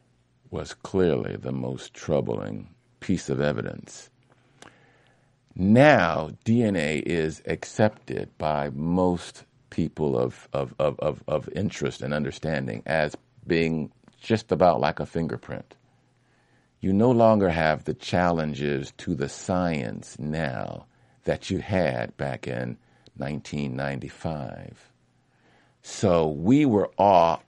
was 0.50 0.72
clearly 0.72 1.36
the 1.36 1.52
most 1.52 1.92
troubling 1.92 2.70
piece 3.00 3.28
of 3.28 3.40
evidence. 3.40 4.10
Now, 5.60 6.30
DNA 6.44 7.02
is 7.02 7.42
accepted 7.44 8.30
by 8.38 8.70
most 8.70 9.44
people 9.70 10.16
of, 10.16 10.48
of, 10.52 10.72
of, 10.78 11.00
of, 11.00 11.24
of 11.26 11.48
interest 11.48 12.00
and 12.00 12.14
understanding 12.14 12.84
as 12.86 13.16
being 13.44 13.90
just 14.20 14.52
about 14.52 14.80
like 14.80 15.00
a 15.00 15.06
fingerprint. 15.06 15.74
You 16.80 16.92
no 16.92 17.10
longer 17.10 17.50
have 17.50 17.82
the 17.82 17.94
challenges 17.94 18.92
to 18.98 19.16
the 19.16 19.28
science 19.28 20.16
now 20.16 20.86
that 21.24 21.50
you 21.50 21.58
had 21.58 22.16
back 22.16 22.46
in 22.46 22.78
1995. 23.16 24.92
So 25.82 26.28
we 26.28 26.66
were 26.66 26.92
all 26.96 27.42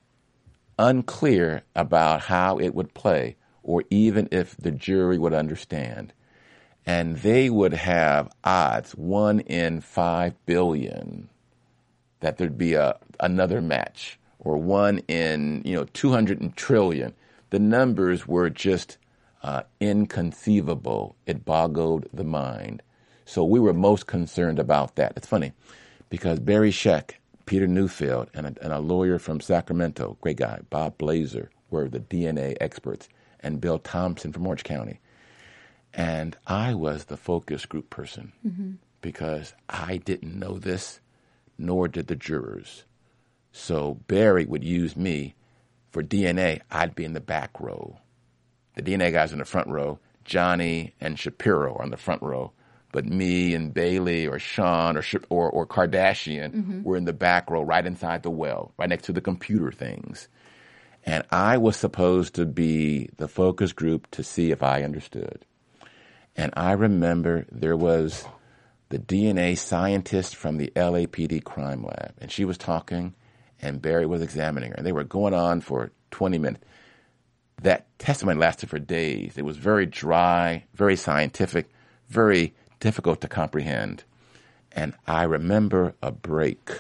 unclear 0.80 1.62
about 1.76 2.22
how 2.22 2.58
it 2.58 2.74
would 2.74 2.92
play 2.92 3.36
or 3.62 3.84
even 3.88 4.28
if 4.32 4.56
the 4.56 4.72
jury 4.72 5.16
would 5.16 5.32
understand. 5.32 6.12
And 6.90 7.18
they 7.18 7.48
would 7.50 7.72
have 7.72 8.32
odds, 8.42 8.96
one 8.96 9.38
in 9.38 9.80
five 9.80 10.34
billion, 10.44 11.28
that 12.18 12.36
there'd 12.36 12.58
be 12.58 12.74
a, 12.74 12.98
another 13.20 13.60
match, 13.60 14.18
or 14.40 14.56
one 14.56 14.98
in, 15.06 15.62
you 15.64 15.76
know, 15.76 15.84
200 15.94 16.56
trillion. 16.56 17.14
The 17.50 17.60
numbers 17.60 18.26
were 18.26 18.50
just 18.50 18.98
uh, 19.44 19.62
inconceivable. 19.78 21.14
It 21.26 21.44
boggled 21.44 22.08
the 22.12 22.24
mind. 22.24 22.82
So 23.24 23.44
we 23.44 23.60
were 23.60 23.72
most 23.72 24.08
concerned 24.08 24.58
about 24.58 24.96
that. 24.96 25.12
It's 25.14 25.28
funny 25.28 25.52
because 26.08 26.40
Barry 26.40 26.72
Scheck, 26.72 27.12
Peter 27.46 27.68
Neufeld 27.68 28.30
and 28.34 28.46
a, 28.46 28.64
and 28.64 28.72
a 28.72 28.80
lawyer 28.80 29.20
from 29.20 29.40
Sacramento, 29.40 30.16
great 30.22 30.38
guy, 30.38 30.58
Bob 30.70 30.98
Blasier, 30.98 31.50
were 31.70 31.88
the 31.88 32.00
DNA 32.00 32.56
experts, 32.60 33.08
and 33.38 33.60
Bill 33.60 33.78
Thompson 33.78 34.32
from 34.32 34.44
Orange 34.44 34.64
County. 34.64 34.98
And 35.92 36.36
I 36.46 36.74
was 36.74 37.04
the 37.04 37.16
focus 37.16 37.66
group 37.66 37.90
person 37.90 38.32
mm-hmm. 38.46 38.72
because 39.00 39.54
I 39.68 39.96
didn't 39.98 40.38
know 40.38 40.58
this, 40.58 41.00
nor 41.58 41.88
did 41.88 42.06
the 42.06 42.16
jurors. 42.16 42.84
So 43.52 43.94
Barry 44.06 44.44
would 44.44 44.64
use 44.64 44.96
me 44.96 45.34
for 45.90 46.02
DNA. 46.02 46.60
I'd 46.70 46.94
be 46.94 47.04
in 47.04 47.14
the 47.14 47.20
back 47.20 47.60
row. 47.60 47.98
The 48.76 48.82
DNA 48.82 49.12
guys 49.12 49.32
in 49.32 49.38
the 49.38 49.44
front 49.44 49.68
row. 49.68 49.98
Johnnie 50.24 50.94
and 51.00 51.18
Shapiro 51.18 51.74
are 51.76 51.84
in 51.84 51.90
the 51.90 51.96
front 51.96 52.22
row 52.22 52.52
but 52.92 53.06
me 53.06 53.54
and 53.54 53.72
Bailey 53.72 54.26
or 54.26 54.38
Shawn 54.38 54.96
or 54.96 55.04
or, 55.28 55.50
or 55.50 55.66
Kardashian 55.66 56.52
mm-hmm. 56.52 56.82
were 56.82 56.96
in 56.96 57.04
the 57.04 57.12
back 57.12 57.50
row, 57.50 57.62
right 57.62 57.86
inside 57.86 58.22
the 58.22 58.30
well, 58.30 58.72
right 58.78 58.88
next 58.88 59.04
to 59.04 59.12
the 59.12 59.20
computer 59.20 59.70
things. 59.70 60.28
And 61.06 61.24
I 61.30 61.56
was 61.56 61.76
supposed 61.76 62.34
to 62.34 62.46
be 62.46 63.08
the 63.16 63.28
focus 63.28 63.72
group 63.72 64.10
to 64.12 64.22
see 64.22 64.50
if 64.50 64.62
I 64.62 64.82
understood. 64.82 65.46
And 66.36 66.52
I 66.56 66.72
remember 66.72 67.46
there 67.50 67.76
was 67.76 68.24
the 68.88 68.98
DNA 68.98 69.56
scientist 69.56 70.34
from 70.36 70.56
the 70.56 70.72
LAPD 70.74 71.44
crime 71.44 71.84
lab, 71.84 72.14
and 72.18 72.30
she 72.30 72.44
was 72.44 72.58
talking, 72.58 73.14
and 73.60 73.82
Barry 73.82 74.06
was 74.06 74.22
examining 74.22 74.70
her. 74.70 74.76
And 74.76 74.86
they 74.86 74.92
were 74.92 75.04
going 75.04 75.34
on 75.34 75.60
for 75.60 75.90
20 76.10 76.38
minutes. 76.38 76.64
That 77.62 77.86
testimony 77.98 78.38
lasted 78.38 78.70
for 78.70 78.78
days. 78.78 79.36
It 79.36 79.44
was 79.44 79.58
very 79.58 79.86
dry, 79.86 80.64
very 80.74 80.96
scientific, 80.96 81.70
very 82.08 82.54
difficult 82.80 83.20
to 83.20 83.28
comprehend. 83.28 84.04
And 84.72 84.94
I 85.06 85.24
remember 85.24 85.94
a 86.02 86.10
break 86.10 86.70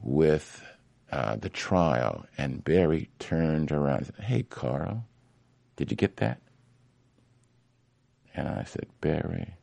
with 0.00 0.64
uh, 1.12 1.36
the 1.36 1.48
trial, 1.48 2.26
and 2.36 2.64
Barry 2.64 3.08
turned 3.18 3.70
around 3.70 3.98
and 3.98 4.06
said, 4.06 4.24
Hey, 4.24 4.42
Carl, 4.42 5.04
did 5.76 5.90
you 5.90 5.96
get 5.96 6.16
that? 6.16 6.40
And 8.34 8.48
I 8.48 8.64
said, 8.64 8.86
Barry, 9.00 9.54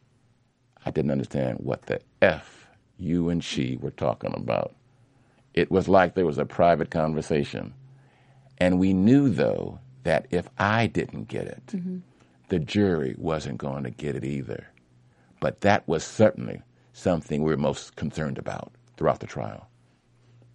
I 0.85 0.91
didn't 0.91 1.11
understand 1.11 1.59
what 1.59 1.83
the 1.83 2.01
F 2.21 2.67
you 2.97 3.29
and 3.29 3.43
she 3.43 3.77
were 3.81 3.91
talking 3.91 4.33
about. 4.35 4.75
It 5.53 5.71
was 5.71 5.87
like 5.87 6.13
there 6.13 6.25
was 6.25 6.37
a 6.37 6.45
private 6.45 6.91
conversation. 6.91 7.73
And 8.57 8.79
we 8.79 8.93
knew, 8.93 9.29
though, 9.29 9.79
that 10.03 10.27
if 10.31 10.49
I 10.57 10.87
didn't 10.87 11.27
get 11.27 11.47
it, 11.47 11.65
mm-hmm. 11.67 11.99
the 12.49 12.59
jury 12.59 13.15
wasn't 13.17 13.57
going 13.57 13.83
to 13.85 13.89
get 13.89 14.15
it 14.15 14.25
either. 14.25 14.67
But 15.39 15.61
that 15.61 15.87
was 15.87 16.03
certainly 16.03 16.61
something 16.93 17.41
we 17.41 17.51
were 17.51 17.57
most 17.57 17.95
concerned 17.95 18.37
about 18.37 18.73
throughout 18.97 19.21
the 19.21 19.27
trial. 19.27 19.68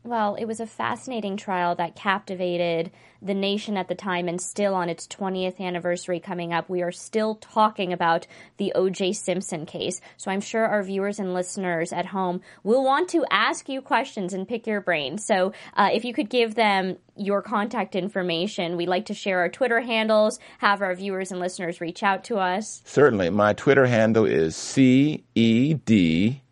Well, 0.06 0.34
it 0.34 0.44
was 0.44 0.60
a 0.60 0.66
fascinating 0.66 1.38
trial 1.38 1.74
that 1.76 1.96
captivated 1.96 2.90
the 3.22 3.32
nation 3.32 3.78
at 3.78 3.88
the 3.88 3.94
time 3.94 4.28
and 4.28 4.38
still 4.38 4.74
on 4.74 4.90
its 4.90 5.06
20th 5.06 5.58
anniversary 5.58 6.20
coming 6.20 6.52
up. 6.52 6.68
We 6.68 6.82
are 6.82 6.92
still 6.92 7.36
talking 7.36 7.90
about 7.90 8.26
the 8.58 8.74
O.J. 8.74 9.14
Simpson 9.14 9.64
case. 9.64 10.02
So 10.18 10.30
I'm 10.30 10.42
sure 10.42 10.66
our 10.66 10.82
viewers 10.82 11.18
and 11.18 11.32
listeners 11.32 11.90
at 11.90 12.04
home 12.04 12.42
will 12.62 12.84
want 12.84 13.08
to 13.10 13.24
ask 13.30 13.66
you 13.70 13.80
questions 13.80 14.34
and 14.34 14.46
pick 14.46 14.66
your 14.66 14.82
brain. 14.82 15.16
So 15.16 15.54
uh, 15.74 15.88
if 15.94 16.04
you 16.04 16.12
could 16.12 16.28
give 16.28 16.54
them 16.54 16.98
your 17.16 17.40
contact 17.40 17.96
information, 17.96 18.76
we 18.76 18.84
like 18.84 19.06
to 19.06 19.14
share 19.14 19.38
our 19.38 19.48
Twitter 19.48 19.80
handles, 19.80 20.38
have 20.58 20.82
our 20.82 20.94
viewers 20.94 21.30
and 21.32 21.40
listeners 21.40 21.80
reach 21.80 22.02
out 22.02 22.24
to 22.24 22.36
us. 22.36 22.82
Certainly. 22.84 23.30
My 23.30 23.54
Twitter 23.54 23.86
handle 23.86 24.26
is 24.26 24.54
C 24.54 25.24
E 25.34 25.72
D 25.72 26.42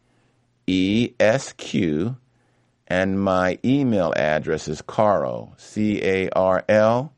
E 0.67 1.13
S 1.21 1.53
Q 1.53 2.17
and 2.93 3.19
my 3.19 3.59
email 3.65 4.13
address 4.15 4.69
is 4.69 4.83
Carl, 4.83 5.55
C 5.57 6.03
A 6.03 6.29
R 6.29 6.63
L, 6.69 7.15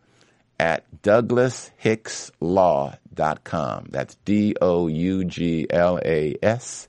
at 0.56 0.84
douglashickslaw.com. 1.02 3.88
That's 3.90 4.14
D 4.24 4.54
O 4.62 4.86
U 4.86 5.24
G 5.24 5.66
L 5.68 5.98
A 6.04 6.36
S 6.40 6.86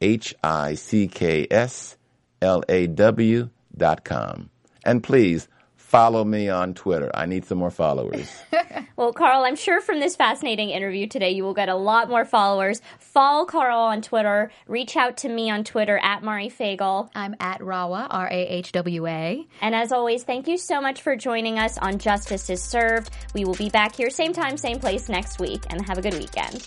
H 0.00 0.36
I 0.40 0.74
C 0.74 1.08
K 1.08 1.48
S 1.50 1.96
L 2.40 2.62
A 2.68 2.86
W 2.86 3.50
dot 3.76 4.04
com. 4.04 4.50
And 4.84 5.02
please 5.02 5.48
follow 5.92 6.24
me 6.24 6.48
on 6.48 6.72
Twitter. 6.72 7.10
I 7.12 7.26
need 7.26 7.44
some 7.44 7.58
more 7.58 7.70
followers. 7.70 8.26
well, 8.96 9.12
Carl, 9.12 9.44
I'm 9.44 9.56
sure 9.56 9.82
from 9.82 10.00
this 10.00 10.16
fascinating 10.16 10.70
interview 10.70 11.06
today, 11.06 11.32
you 11.32 11.44
will 11.44 11.52
get 11.52 11.68
a 11.68 11.74
lot 11.74 12.08
more 12.08 12.24
followers. 12.24 12.80
Follow 12.98 13.44
Carl 13.44 13.78
on 13.78 14.00
Twitter. 14.00 14.50
Reach 14.66 14.96
out 14.96 15.18
to 15.18 15.28
me 15.28 15.50
on 15.50 15.64
Twitter 15.64 16.00
at 16.02 16.22
Mari 16.22 16.48
Fagel. 16.48 17.10
I'm 17.14 17.36
at 17.40 17.60
Rahwa, 17.60 18.06
R 18.08 18.26
A 18.26 18.46
H 18.46 18.72
W 18.72 19.06
A. 19.06 19.46
And 19.60 19.74
as 19.74 19.92
always, 19.92 20.24
thank 20.24 20.48
you 20.48 20.56
so 20.56 20.80
much 20.80 21.02
for 21.02 21.14
joining 21.14 21.58
us 21.58 21.76
on 21.76 21.98
Justice 21.98 22.48
is 22.48 22.62
Served. 22.62 23.10
We 23.34 23.44
will 23.44 23.54
be 23.54 23.68
back 23.68 23.94
here, 23.94 24.08
same 24.08 24.32
time, 24.32 24.56
same 24.56 24.80
place 24.80 25.10
next 25.10 25.40
week, 25.40 25.64
and 25.68 25.86
have 25.86 25.98
a 25.98 26.02
good 26.02 26.14
weekend. 26.14 26.66